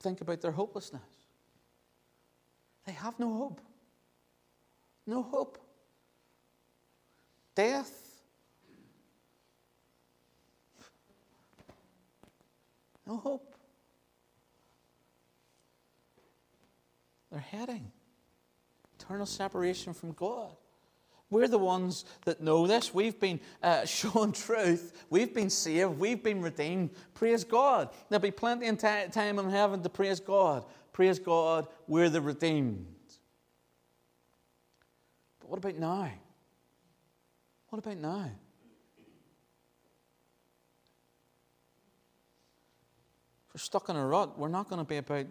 think 0.00 0.20
about 0.20 0.40
their 0.40 0.52
hopelessness. 0.52 1.02
They 2.86 2.92
have 2.92 3.18
no 3.18 3.32
hope. 3.32 3.60
No 5.06 5.22
hope. 5.22 5.58
Death. 7.54 8.13
No 13.06 13.16
hope. 13.16 13.54
They're 17.30 17.40
heading. 17.40 17.90
Eternal 18.98 19.26
separation 19.26 19.92
from 19.92 20.12
God. 20.12 20.50
We're 21.30 21.48
the 21.48 21.58
ones 21.58 22.04
that 22.26 22.40
know 22.40 22.66
this. 22.66 22.94
We've 22.94 23.18
been 23.18 23.40
uh, 23.62 23.84
shown 23.86 24.32
truth. 24.32 25.04
We've 25.10 25.34
been 25.34 25.50
saved. 25.50 25.98
We've 25.98 26.22
been 26.22 26.40
redeemed. 26.40 26.90
Praise 27.14 27.44
God. 27.44 27.90
There'll 28.08 28.22
be 28.22 28.30
plenty 28.30 28.68
of 28.68 28.78
t- 28.78 29.10
time 29.10 29.38
in 29.38 29.50
heaven 29.50 29.82
to 29.82 29.88
praise 29.88 30.20
God. 30.20 30.64
Praise 30.94 31.18
God, 31.18 31.66
we're 31.88 32.08
the 32.08 32.20
redeemed. 32.20 32.86
But 35.40 35.50
what 35.50 35.58
about 35.58 35.74
now? 35.74 36.08
What 37.68 37.78
about 37.80 37.96
now? 37.96 38.30
We're 43.54 43.60
stuck 43.60 43.88
in 43.88 43.96
a 43.96 44.04
rut, 44.04 44.36
we're 44.36 44.48
not 44.48 44.68
going 44.68 44.80
to 44.80 44.88
be 44.88 44.96
about 44.96 45.26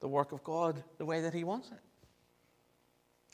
the 0.00 0.08
work 0.08 0.30
of 0.30 0.44
God 0.44 0.82
the 0.98 1.04
way 1.04 1.20
that 1.22 1.34
He 1.34 1.42
wants 1.42 1.68
it. 1.68 1.80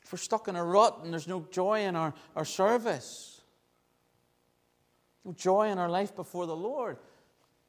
If 0.05 0.13
we're 0.13 0.19
stuck 0.19 0.49
in 0.49 0.57
a 0.57 0.65
rut 0.65 1.01
and 1.05 1.13
there's 1.13 1.29
no 1.29 1.47
joy 1.51 1.83
in 1.83 1.95
our, 1.95 2.15
our 2.35 2.47
service, 2.47 3.43
no 5.25 5.33
joy 5.35 5.69
in 5.69 5.79
our 5.79 5.91
life 5.91 6.17
before 6.17 6.47
the 6.47 6.57
Lord, 6.57 6.97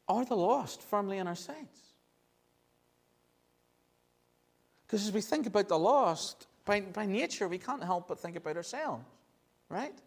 are 0.08 0.24
the 0.24 0.36
lost 0.36 0.82
firmly 0.82 1.18
in 1.18 1.28
our 1.28 1.36
sights? 1.36 1.80
Because 4.88 5.08
as 5.08 5.14
we 5.14 5.22
think 5.22 5.46
about 5.46 5.68
the 5.68 5.78
lost, 5.78 6.48
by, 6.66 6.82
by 6.82 7.06
nature, 7.06 7.48
we 7.48 7.58
can't 7.58 7.84
help 7.84 8.08
but 8.08 8.20
think 8.20 8.36
about 8.36 8.56
ourselves, 8.56 9.04
right? 9.70 9.98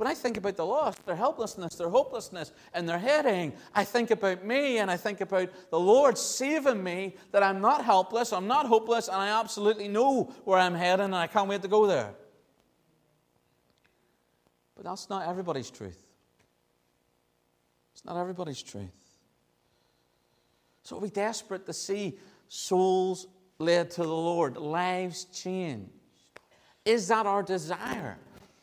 When 0.00 0.08
I 0.08 0.14
think 0.14 0.38
about 0.38 0.56
the 0.56 0.64
lost, 0.64 1.04
their 1.04 1.14
helplessness, 1.14 1.74
their 1.74 1.90
hopelessness, 1.90 2.52
and 2.72 2.88
their 2.88 2.98
heading, 2.98 3.52
I 3.74 3.84
think 3.84 4.10
about 4.10 4.46
me 4.46 4.78
and 4.78 4.90
I 4.90 4.96
think 4.96 5.20
about 5.20 5.50
the 5.68 5.78
Lord 5.78 6.16
saving 6.16 6.82
me 6.82 7.16
that 7.32 7.42
I'm 7.42 7.60
not 7.60 7.84
helpless, 7.84 8.32
I'm 8.32 8.46
not 8.46 8.64
hopeless, 8.64 9.08
and 9.08 9.18
I 9.18 9.38
absolutely 9.38 9.88
know 9.88 10.32
where 10.46 10.58
I'm 10.58 10.72
heading 10.72 11.04
and 11.04 11.14
I 11.14 11.26
can't 11.26 11.50
wait 11.50 11.60
to 11.60 11.68
go 11.68 11.86
there. 11.86 12.14
But 14.74 14.86
that's 14.86 15.10
not 15.10 15.28
everybody's 15.28 15.70
truth. 15.70 16.02
It's 17.92 18.06
not 18.06 18.16
everybody's 18.16 18.62
truth. 18.62 18.96
So 20.82 20.98
we're 20.98 21.08
desperate 21.08 21.66
to 21.66 21.74
see 21.74 22.18
souls 22.48 23.26
led 23.58 23.90
to 23.90 24.00
the 24.00 24.08
Lord, 24.08 24.56
lives 24.56 25.26
changed. 25.26 25.90
Is 26.86 27.08
that 27.08 27.26
our 27.26 27.42
desire? 27.42 28.16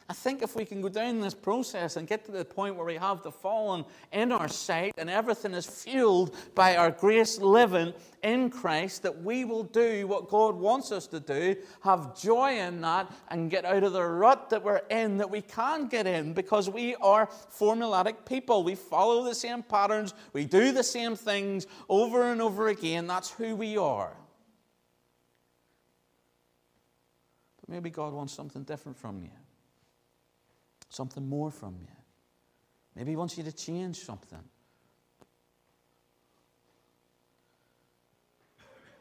I 0.10 0.14
think 0.14 0.42
if 0.42 0.56
we 0.56 0.64
can 0.64 0.82
go 0.82 0.88
down 0.88 1.20
this 1.20 1.34
process 1.34 1.98
and 1.98 2.08
get 2.08 2.24
to 2.26 2.32
the 2.32 2.46
point 2.46 2.78
where 2.78 2.86
we 2.86 2.96
have 2.96 3.24
the 3.24 3.32
fallen 3.32 3.84
in 4.14 4.32
our 4.32 4.48
sight 4.48 4.94
and 4.98 5.10
everything 5.10 5.54
is 5.54 5.66
fueled 5.66 6.34
by 6.56 6.78
our 6.78 6.92
grace 6.92 7.40
living 7.40 7.94
in 8.24 8.50
Christ, 8.50 9.04
that 9.04 9.22
we 9.22 9.44
will 9.44 9.64
do 9.64 10.08
what 10.08 10.30
God 10.30 10.56
wants 10.56 10.94
us 10.94 11.08
to 11.08 11.20
do, 11.20 11.58
have 11.82 12.18
joy 12.18 12.58
in 12.58 12.80
that, 12.82 13.12
and 13.32 13.52
get 13.52 13.66
out 13.66 13.84
of 13.84 13.92
the 13.92 14.06
rut 14.06 14.50
that 14.50 14.64
we're 14.64 14.82
in 14.90 15.18
that 15.18 15.30
we 15.30 15.42
can 15.42 15.88
get 15.88 16.08
in 16.08 16.34
because 16.34 16.70
we 16.70 16.96
are 16.96 17.28
formulatic 17.28 18.26
people. 18.26 18.64
We 18.64 18.76
follow 18.76 19.26
the 19.26 19.36
same 19.36 19.62
patterns, 19.62 20.14
we 20.32 20.46
do 20.46 20.72
the 20.72 20.84
same 20.84 21.18
things 21.18 21.68
over 21.90 22.32
and 22.32 22.42
over 22.42 22.70
again. 22.70 23.08
That's 23.08 23.32
who 23.32 23.58
we 23.58 23.78
are. 23.78 24.16
But 27.60 27.68
maybe 27.68 27.90
God 27.90 28.14
wants 28.14 28.32
something 28.32 28.64
different 28.64 28.98
from 28.98 29.22
you 29.22 29.32
something 30.90 31.28
more 31.28 31.52
from 31.52 31.76
you. 31.80 31.88
Maybe 32.96 33.12
He 33.12 33.16
wants 33.16 33.38
you 33.38 33.44
to 33.44 33.52
change 33.52 33.98
something. 33.98 34.44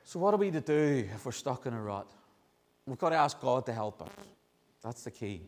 So, 0.05 0.21
what 0.21 0.35
are 0.35 0.37
we 0.37 0.51
to 0.51 0.61
do 0.61 1.09
if 1.15 1.27
we're 1.27 1.33
stuck 1.33 1.67
in 1.67 1.73
a 1.73 1.83
rut? 1.83 2.09
We've 2.87 2.99
got 2.99 3.11
to 3.11 3.17
ask 3.17 3.41
God 3.41 3.67
to 3.67 3.73
help 3.73 4.01
us. 4.03 4.09
That's 4.83 5.03
the 5.03 5.11
key. 5.11 5.43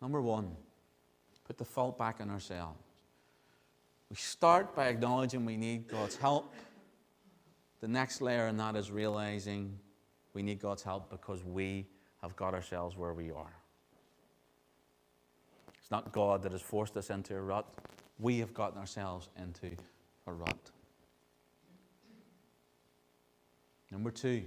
Number 0.00 0.22
one, 0.22 0.54
put 1.44 1.58
the 1.58 1.64
fault 1.64 1.98
back 1.98 2.18
on 2.20 2.30
ourselves. 2.30 2.78
We 4.08 4.16
start 4.16 4.76
by 4.76 4.86
acknowledging 4.86 5.44
we 5.44 5.56
need 5.56 5.88
God's 5.88 6.16
help. 6.16 6.54
The 7.80 7.88
next 7.88 8.20
layer 8.20 8.46
in 8.46 8.56
that 8.58 8.76
is 8.76 8.90
realizing 8.90 9.78
we 10.32 10.42
need 10.42 10.60
God's 10.60 10.82
help 10.82 11.10
because 11.10 11.42
we 11.42 11.86
have 12.22 12.36
got 12.36 12.54
ourselves 12.54 12.96
where 12.96 13.14
we 13.14 13.32
are. 13.32 13.54
It's 15.86 15.90
not 15.92 16.10
God 16.10 16.42
that 16.42 16.50
has 16.50 16.60
forced 16.60 16.96
us 16.96 17.10
into 17.10 17.36
a 17.36 17.40
rut. 17.40 17.64
We 18.18 18.40
have 18.40 18.52
gotten 18.52 18.76
ourselves 18.76 19.28
into 19.40 19.70
a 20.26 20.32
rut. 20.32 20.72
Number 23.92 24.10
two, 24.10 24.42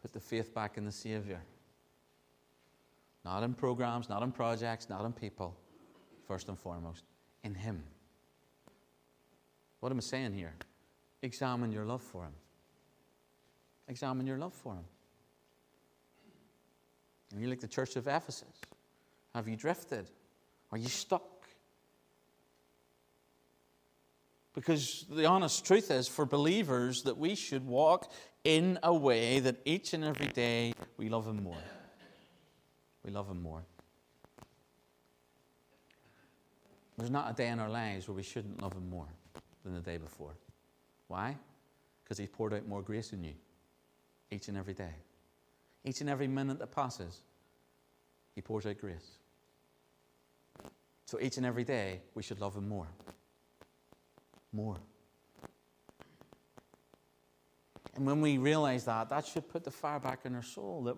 put 0.00 0.12
the 0.12 0.18
faith 0.18 0.52
back 0.52 0.76
in 0.76 0.84
the 0.84 0.90
Savior. 0.90 1.40
Not 3.24 3.44
in 3.44 3.54
programs, 3.54 4.08
not 4.08 4.24
in 4.24 4.32
projects, 4.32 4.88
not 4.88 5.04
in 5.04 5.12
people. 5.12 5.56
First 6.26 6.48
and 6.48 6.58
foremost, 6.58 7.04
in 7.44 7.54
Him. 7.54 7.80
What 9.78 9.92
am 9.92 9.98
I 9.98 10.00
saying 10.00 10.32
here? 10.32 10.54
Examine 11.22 11.70
your 11.70 11.84
love 11.84 12.02
for 12.02 12.24
Him. 12.24 12.34
Examine 13.86 14.26
your 14.26 14.38
love 14.38 14.54
for 14.54 14.72
Him. 14.72 14.84
Are 17.32 17.40
you 17.40 17.46
like 17.46 17.60
the 17.60 17.68
church 17.68 17.94
of 17.94 18.08
Ephesus? 18.08 18.60
Have 19.36 19.46
you 19.46 19.54
drifted? 19.54 20.10
Are 20.72 20.78
you 20.78 20.88
stuck? 20.88 21.22
Because 24.54 25.06
the 25.10 25.26
honest 25.26 25.64
truth 25.64 25.90
is, 25.90 26.08
for 26.08 26.26
believers, 26.26 27.02
that 27.02 27.16
we 27.16 27.34
should 27.34 27.66
walk 27.66 28.10
in 28.44 28.78
a 28.82 28.92
way 28.92 29.40
that 29.40 29.56
each 29.64 29.94
and 29.94 30.04
every 30.04 30.26
day 30.26 30.74
we 30.96 31.08
love 31.08 31.26
Him 31.26 31.42
more. 31.42 31.62
We 33.04 33.12
love 33.12 33.30
Him 33.30 33.42
more. 33.42 33.62
There's 36.98 37.10
not 37.10 37.30
a 37.30 37.34
day 37.34 37.48
in 37.48 37.58
our 37.58 37.70
lives 37.70 38.08
where 38.08 38.14
we 38.14 38.22
shouldn't 38.22 38.60
love 38.62 38.74
Him 38.74 38.88
more 38.90 39.08
than 39.64 39.74
the 39.74 39.80
day 39.80 39.96
before. 39.96 40.34
Why? 41.08 41.36
Because 42.04 42.18
He's 42.18 42.28
poured 42.28 42.52
out 42.52 42.66
more 42.66 42.82
grace 42.82 43.12
in 43.12 43.24
you 43.24 43.34
each 44.30 44.48
and 44.48 44.56
every 44.56 44.74
day. 44.74 44.94
Each 45.84 46.00
and 46.00 46.10
every 46.10 46.28
minute 46.28 46.58
that 46.58 46.72
passes, 46.72 47.22
He 48.34 48.40
pours 48.42 48.66
out 48.66 48.78
grace. 48.78 49.18
So 51.12 51.20
each 51.20 51.36
and 51.36 51.44
every 51.44 51.64
day, 51.64 52.00
we 52.14 52.22
should 52.22 52.40
love 52.40 52.56
Him 52.56 52.70
more. 52.70 52.86
More. 54.50 54.78
And 57.94 58.06
when 58.06 58.22
we 58.22 58.38
realize 58.38 58.86
that, 58.86 59.10
that 59.10 59.26
should 59.26 59.46
put 59.46 59.62
the 59.62 59.70
fire 59.70 60.00
back 60.00 60.20
in 60.24 60.34
our 60.34 60.42
soul 60.42 60.84
that 60.84 60.96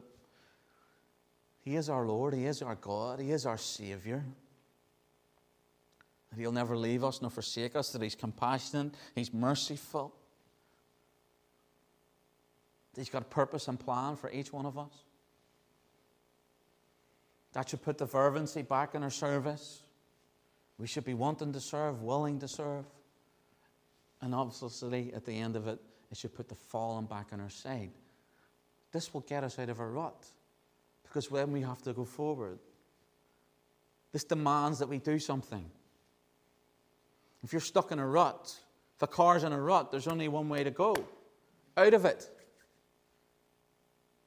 He 1.63 1.75
is 1.75 1.89
our 1.89 2.07
Lord, 2.07 2.33
He 2.33 2.47
is 2.47 2.63
our 2.63 2.77
God, 2.77 3.19
He 3.19 3.33
is 3.33 3.45
our 3.45 3.59
Savior. 3.59 4.25
That 6.31 6.39
He'll 6.39 6.53
never 6.53 6.77
leave 6.77 7.03
us 7.03 7.21
nor 7.21 7.33
forsake 7.33 7.75
us, 7.75 7.91
that 7.91 8.01
He's 8.01 8.15
compassionate, 8.15 8.95
He's 9.17 9.35
merciful. 9.35 10.15
He's 12.95 13.11
got 13.11 13.23
a 13.23 13.25
purpose 13.25 13.67
and 13.67 13.81
plan 13.81 14.15
for 14.15 14.31
each 14.31 14.53
one 14.53 14.65
of 14.65 14.79
us. 14.79 14.93
That 17.53 17.69
should 17.69 17.83
put 17.83 17.99
the 17.99 18.07
fervency 18.07 18.63
back 18.63 18.95
in 18.95 19.03
our 19.03 19.11
service. 19.11 19.81
We 20.79 20.87
should 20.87 21.05
be 21.05 21.15
wanting 21.15 21.53
to 21.53 21.61
serve, 21.61 22.03
willing 22.03 22.41
to 22.41 22.49
serve. 22.49 22.85
And 24.21 24.35
obviously, 24.35 25.13
at 25.15 25.25
the 25.25 25.39
end 25.39 25.57
of 25.57 25.69
it, 25.69 25.81
it 26.11 26.17
should 26.17 26.35
put 26.35 26.49
the 26.49 26.55
fallen 26.55 27.07
back 27.07 27.29
on 27.33 27.41
our 27.41 27.51
side. 27.51 27.91
This 28.93 29.13
will 29.13 29.21
get 29.23 29.45
us 29.45 29.59
out 29.59 29.69
of 29.69 29.81
a 29.81 29.87
rut. 29.87 30.27
Because 31.03 31.31
when 31.31 31.53
we 31.53 31.61
have 31.63 31.83
to 31.83 31.93
go 31.93 32.05
forward, 32.05 32.59
this 34.13 34.25
demands 34.25 34.79
that 34.79 34.89
we 34.89 34.99
do 34.99 35.19
something. 35.19 35.71
If 37.43 37.53
you're 37.53 37.61
stuck 37.61 37.93
in 37.93 37.99
a 37.99 38.07
rut, 38.07 38.57
if 38.97 39.03
a 39.03 39.07
car's 39.07 39.45
in 39.45 39.53
a 39.53 39.61
rut, 39.61 39.91
there's 39.91 40.07
only 40.07 40.29
one 40.29 40.49
way 40.49 40.65
to 40.65 40.71
go 40.71 40.97
out 41.77 41.95
of 41.95 42.05
it. 42.05 42.29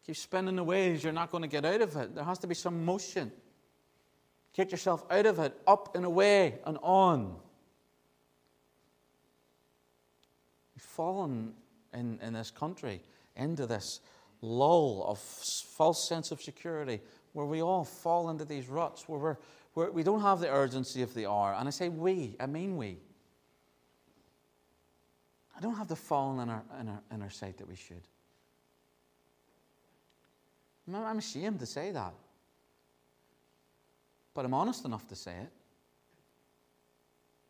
Keep 0.05 0.17
spinning 0.17 0.55
the 0.55 0.63
ways, 0.63 1.03
you're 1.03 1.13
not 1.13 1.31
going 1.31 1.41
to 1.41 1.49
get 1.49 1.65
out 1.65 1.81
of 1.81 1.95
it. 1.95 2.15
There 2.15 2.23
has 2.23 2.39
to 2.39 2.47
be 2.47 2.55
some 2.55 2.85
motion. 2.85 3.31
Get 4.57 4.71
yourself 4.71 5.05
out 5.11 5.27
of 5.27 5.37
it, 5.37 5.53
up 5.67 5.95
and 5.95 6.03
away 6.03 6.55
and 6.65 6.79
on. 6.81 7.35
We've 10.75 10.81
fallen 10.81 11.53
in, 11.93 12.19
in 12.23 12.33
this 12.33 12.49
country 12.49 13.03
into 13.35 13.67
this 13.67 13.99
lull 14.41 15.05
of 15.07 15.19
false 15.19 16.09
sense 16.09 16.31
of 16.31 16.41
security 16.41 17.01
where 17.33 17.45
we 17.45 17.61
all 17.61 17.83
fall 17.83 18.31
into 18.31 18.45
these 18.45 18.67
ruts 18.67 19.07
where, 19.07 19.19
we're, 19.19 19.37
where 19.75 19.91
we 19.91 20.01
don't 20.01 20.21
have 20.21 20.39
the 20.39 20.51
urgency 20.51 21.03
of 21.03 21.13
the 21.13 21.27
hour. 21.27 21.53
And 21.53 21.67
I 21.67 21.71
say 21.71 21.89
we, 21.89 22.35
I 22.39 22.47
mean 22.47 22.77
we. 22.77 22.97
I 25.55 25.59
don't 25.59 25.75
have 25.75 25.87
the 25.87 25.95
fallen 25.95 26.39
in 26.39 26.49
our, 26.49 26.63
in 26.81 26.87
our, 26.87 27.01
in 27.11 27.21
our 27.21 27.29
sight 27.29 27.59
that 27.59 27.67
we 27.67 27.75
should. 27.75 28.01
I'm 30.91 31.19
ashamed 31.19 31.59
to 31.59 31.67
say 31.67 31.91
that. 31.91 32.15
But 34.37 34.45
I'm 34.45 34.53
honest 34.53 34.85
enough 34.85 35.07
to 35.07 35.15
say 35.15 35.31
it. 35.31 35.51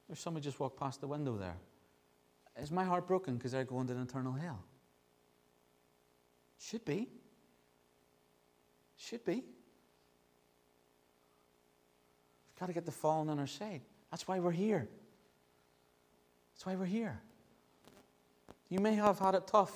There's 0.07 0.21
somebody 0.21 0.45
just 0.45 0.57
walked 0.57 0.79
past 0.79 1.01
the 1.01 1.07
window 1.07 1.35
there. 1.35 1.57
Is 2.61 2.71
my 2.71 2.85
heart 2.85 3.05
broken 3.05 3.35
because 3.35 3.51
they're 3.51 3.65
going 3.65 3.87
to 3.87 3.93
an 3.93 4.03
eternal 4.03 4.31
hell? 4.31 4.63
Should 6.61 6.85
be. 6.85 7.09
Should 8.95 9.25
be. 9.25 9.33
We've 9.33 9.43
got 12.57 12.67
to 12.67 12.73
get 12.73 12.85
the 12.85 12.93
fallen 12.93 13.27
on 13.27 13.37
our 13.37 13.47
side. 13.47 13.81
That's 14.09 14.25
why 14.25 14.39
we're 14.39 14.51
here. 14.51 14.87
That's 16.53 16.65
why 16.65 16.75
we're 16.75 16.85
here. 16.85 17.19
You 18.69 18.79
may 18.79 18.93
have 18.93 19.19
had 19.19 19.35
it 19.35 19.45
tough. 19.45 19.73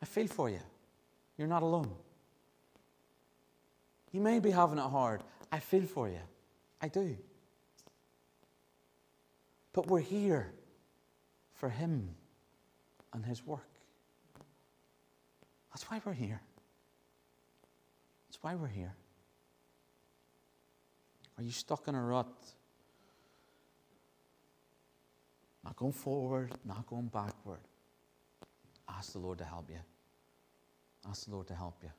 I 0.00 0.06
feel 0.06 0.28
for 0.28 0.48
you. 0.48 0.60
You're 1.36 1.46
not 1.46 1.62
alone. 1.62 1.90
You 4.12 4.22
may 4.22 4.40
be 4.40 4.50
having 4.50 4.78
it 4.78 4.88
hard. 4.88 5.22
I 5.50 5.58
feel 5.58 5.82
for 5.82 6.08
you. 6.08 6.20
I 6.80 6.88
do. 6.88 7.16
But 9.72 9.86
we're 9.86 10.00
here 10.00 10.52
for 11.54 11.68
Him 11.68 12.10
and 13.12 13.24
His 13.24 13.46
work. 13.46 13.68
That's 15.70 15.90
why 15.90 16.00
we're 16.04 16.12
here. 16.12 16.40
That's 18.28 18.42
why 18.42 18.54
we're 18.54 18.66
here. 18.68 18.94
Are 21.36 21.42
you 21.42 21.52
stuck 21.52 21.86
in 21.88 21.94
a 21.94 22.02
rut? 22.02 22.26
Not 25.64 25.76
going 25.76 25.92
forward, 25.92 26.52
not 26.64 26.86
going 26.86 27.06
backward. 27.06 27.60
Ask 28.88 29.12
the 29.12 29.18
Lord 29.18 29.38
to 29.38 29.44
help 29.44 29.68
you. 29.70 29.78
Ask 31.08 31.26
the 31.26 31.32
Lord 31.32 31.46
to 31.48 31.54
help 31.54 31.76
you. 31.82 31.90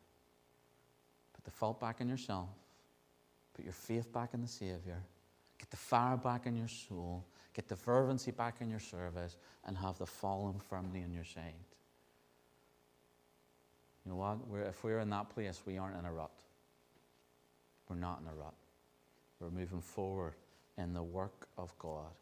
Put 1.34 1.46
the 1.46 1.52
fault 1.52 1.80
back 1.80 1.98
on 2.02 2.10
yourself. 2.10 2.50
Put 3.60 3.66
your 3.66 3.74
faith 3.74 4.14
back 4.14 4.30
in 4.34 4.42
the 4.42 4.48
Savior. 4.48 5.04
Get 5.58 5.70
the 5.70 5.76
fire 5.76 6.16
back 6.16 6.46
in 6.46 6.56
your 6.56 6.70
soul. 6.70 7.26
Get 7.54 7.68
the 7.68 7.76
fervency 7.76 8.32
back 8.32 8.62
in 8.62 8.70
your 8.70 8.80
service. 8.80 9.36
And 9.66 9.78
have 9.78 9.98
the 9.98 10.06
fallen 10.06 10.62
firmly 10.70 11.04
on 11.04 11.12
your 11.12 11.26
side. 11.26 11.52
You 14.06 14.12
know 14.12 14.18
what? 14.18 14.48
We're, 14.48 14.62
if 14.62 14.82
we're 14.82 15.00
in 15.00 15.10
that 15.10 15.30
place, 15.30 15.62
we 15.66 15.78
aren't 15.78 16.00
in 16.00 16.06
a 16.06 16.14
rut. 16.14 16.32
We're 17.90 17.98
not 17.98 18.22
in 18.22 18.30
a 18.30 18.34
rut. 18.34 18.54
We're 19.42 19.50
moving 19.50 19.82
forward 19.82 20.36
in 20.78 20.94
the 20.94 21.04
work 21.04 21.50
of 21.58 21.78
God. 21.80 22.14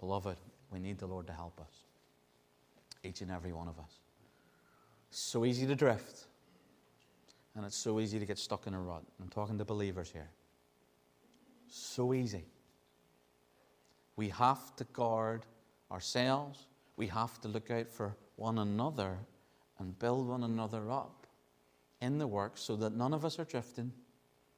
Beloved, 0.00 0.38
we 0.72 0.78
need 0.78 0.96
the 0.96 1.06
Lord 1.06 1.26
to 1.26 1.34
help 1.34 1.60
us. 1.60 1.84
Each 3.04 3.20
and 3.20 3.30
every 3.30 3.52
one 3.52 3.68
of 3.68 3.78
us. 3.78 3.98
So 5.10 5.44
easy 5.44 5.66
to 5.66 5.74
drift. 5.74 6.24
And 7.56 7.64
it's 7.64 7.76
so 7.76 7.98
easy 8.00 8.18
to 8.18 8.26
get 8.26 8.38
stuck 8.38 8.66
in 8.66 8.74
a 8.74 8.80
rut. 8.80 9.02
I'm 9.20 9.30
talking 9.30 9.56
to 9.58 9.64
believers 9.64 10.10
here. 10.10 10.28
So 11.68 12.12
easy. 12.12 12.44
We 14.16 14.28
have 14.28 14.76
to 14.76 14.84
guard 14.84 15.46
ourselves. 15.90 16.66
We 16.96 17.06
have 17.08 17.40
to 17.40 17.48
look 17.48 17.70
out 17.70 17.88
for 17.88 18.14
one 18.36 18.58
another 18.58 19.18
and 19.78 19.98
build 19.98 20.28
one 20.28 20.44
another 20.44 20.90
up 20.90 21.26
in 22.00 22.18
the 22.18 22.26
work 22.26 22.52
so 22.56 22.76
that 22.76 22.94
none 22.94 23.14
of 23.14 23.24
us 23.24 23.38
are 23.38 23.44
drifting. 23.44 23.90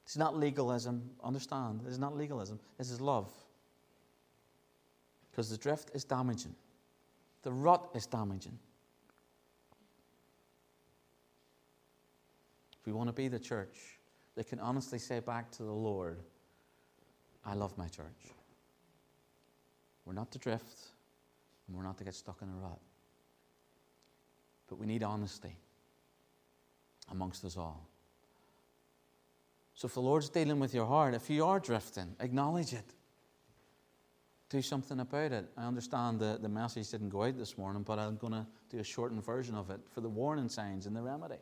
It's 0.05 0.17
not 0.17 0.37
legalism. 0.37 1.11
Understand, 1.23 1.83
it's 1.87 1.99
not 1.99 2.17
legalism. 2.17 2.59
This 2.79 2.91
is 2.91 3.01
love. 3.01 3.33
Because 5.31 5.51
the 5.51 5.57
drift 5.57 5.91
is 5.95 6.03
damaging, 6.03 6.55
the 7.43 7.53
rut 7.53 7.91
is 7.95 8.07
damaging. 8.07 8.59
We 12.89 12.95
want 12.95 13.09
to 13.09 13.13
be 13.13 13.29
the 13.29 13.39
church 13.39 13.99
that 14.35 14.49
can 14.49 14.59
honestly 14.61 14.99
say 14.99 15.21
back 15.21 15.51
to 15.51 15.63
the 15.63 15.71
Lord, 15.71 16.21
I 17.45 17.53
love 17.53 17.77
my 17.77 17.87
church. 17.87 18.33
We're 20.07 20.15
not 20.15 20.31
to 20.33 20.39
drift, 20.39 20.79
and 21.67 21.77
we're 21.77 21.83
not 21.83 21.99
to 21.99 22.05
get 22.05 22.15
stuck 22.15 22.41
in 22.41 22.49
a 22.49 22.53
rut. 22.53 22.79
But 24.69 24.79
we 24.79 24.87
need 24.87 25.03
honesty 25.03 25.55
amongst 27.11 27.45
us 27.45 27.59
all. 27.59 27.87
So 29.75 29.85
if 29.85 29.93
the 29.93 30.01
Lord's 30.01 30.31
dealing 30.31 30.59
with 30.59 30.73
your 30.73 30.87
heart, 30.87 31.13
if 31.13 31.29
you 31.29 31.45
are 31.45 31.61
drifting, 31.61 32.17
acknowledge 32.21 32.73
it. 32.73 32.95
Do 34.49 34.63
something 34.63 34.99
about 34.99 35.33
it. 35.33 35.45
I 35.59 35.67
understand 35.67 36.21
the, 36.21 36.39
the 36.41 36.49
message 36.49 36.91
didn't 36.91 37.11
go 37.11 37.25
out 37.25 37.37
this 37.37 37.59
morning, 37.59 37.83
but 37.83 37.99
I'm 37.99 38.17
going 38.17 38.33
to 38.33 38.47
do 38.71 38.79
a 38.79 38.85
shortened 38.85 39.27
version 39.27 39.55
of 39.55 39.69
it 39.69 39.81
for 39.93 40.01
the 40.01 40.09
warning 40.09 40.49
signs 40.49 40.87
and 40.87 40.97
the 40.97 41.03
remedy. 41.03 41.37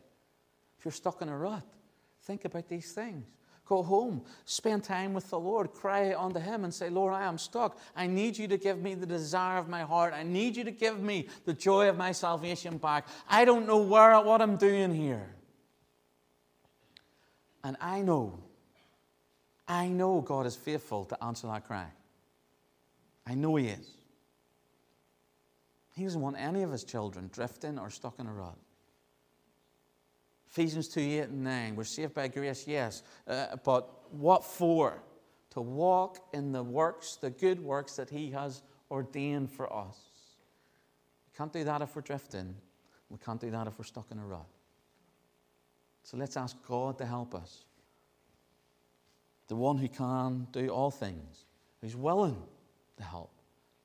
If 0.79 0.85
you're 0.85 0.93
stuck 0.93 1.22
in 1.22 1.29
a 1.29 1.37
rut, 1.37 1.66
think 2.22 2.45
about 2.45 2.68
these 2.68 2.93
things. 2.93 3.24
Go 3.66 3.83
home, 3.83 4.22
spend 4.45 4.85
time 4.85 5.12
with 5.12 5.29
the 5.29 5.39
Lord, 5.41 5.72
cry 5.72 6.14
unto 6.14 6.39
Him 6.39 6.62
and 6.62 6.72
say, 6.72 6.89
Lord, 6.89 7.12
I 7.12 7.24
am 7.24 7.37
stuck. 7.37 7.79
I 7.97 8.07
need 8.07 8.39
you 8.39 8.47
to 8.47 8.57
give 8.57 8.81
me 8.81 8.95
the 8.95 9.07
desire 9.07 9.59
of 9.59 9.68
my 9.68 9.83
heart. 9.83 10.14
I 10.14 10.22
need 10.22 10.57
you 10.57 10.62
to 10.62 10.70
give 10.70 11.01
me 11.01 11.29
the 11.45 11.53
joy 11.53 11.89
of 11.89 11.97
my 11.97 12.12
salvation 12.12 12.79
back. 12.79 13.09
I 13.29 13.45
don't 13.45 13.66
know 13.66 13.79
where, 13.79 14.20
what 14.20 14.41
I'm 14.41 14.57
doing 14.57 14.95
here. 14.95 15.35
And 17.64 17.77
I 17.81 18.03
know, 18.03 18.39
I 19.66 19.89
know 19.89 20.20
God 20.20 20.47
is 20.47 20.55
faithful 20.55 21.05
to 21.07 21.24
answer 21.24 21.49
that 21.49 21.66
cry. 21.66 21.89
I 23.27 23.35
know 23.35 23.57
He 23.57 23.66
is. 23.66 23.91
He 25.97 26.05
doesn't 26.05 26.20
want 26.20 26.37
any 26.39 26.62
of 26.62 26.70
His 26.70 26.85
children 26.85 27.31
drifting 27.33 27.81
or 27.81 27.91
stuck 27.91 28.20
in 28.20 28.29
a 28.29 28.33
rut. 28.33 28.57
Ephesians 30.57 30.88
2 30.88 31.00
8 31.00 31.18
and 31.28 31.44
9. 31.44 31.76
We're 31.76 31.84
saved 31.84 32.14
by 32.14 32.28
grace, 32.28 32.64
yes. 32.66 33.02
Uh, 33.28 33.57
but 33.62 34.11
what 34.11 34.42
for? 34.42 35.02
To 35.50 35.61
walk 35.61 36.18
in 36.32 36.50
the 36.50 36.62
works, 36.62 37.16
the 37.16 37.28
good 37.28 37.61
works 37.61 37.96
that 37.96 38.09
He 38.09 38.30
has 38.30 38.62
ordained 38.90 39.50
for 39.50 39.70
us. 39.70 39.98
We 41.26 41.36
can't 41.36 41.52
do 41.52 41.62
that 41.64 41.82
if 41.82 41.94
we're 41.94 42.00
drifting. 42.00 42.54
We 43.11 43.18
can't 43.18 43.38
do 43.38 43.50
that 43.50 43.66
if 43.66 43.78
we're 43.78 43.84
stuck 43.84 44.11
in 44.11 44.18
a 44.18 44.24
rut. 44.24 44.46
So 46.02 46.16
let's 46.16 46.38
ask 46.38 46.57
God 46.66 46.96
to 46.98 47.04
help 47.04 47.34
us. 47.34 47.66
The 49.48 49.57
one 49.57 49.76
who 49.76 49.88
can 49.88 50.46
do 50.52 50.70
all 50.70 50.90
things, 50.90 51.44
who's 51.82 51.96
willing 51.96 52.42
to 52.96 53.02
help, 53.02 53.30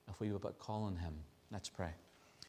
if 0.10 0.22
we 0.22 0.32
would 0.32 0.42
but 0.42 0.58
call 0.58 0.84
on 0.84 0.96
Him. 0.96 1.16
Let's 1.52 1.68
pray. 1.68 1.92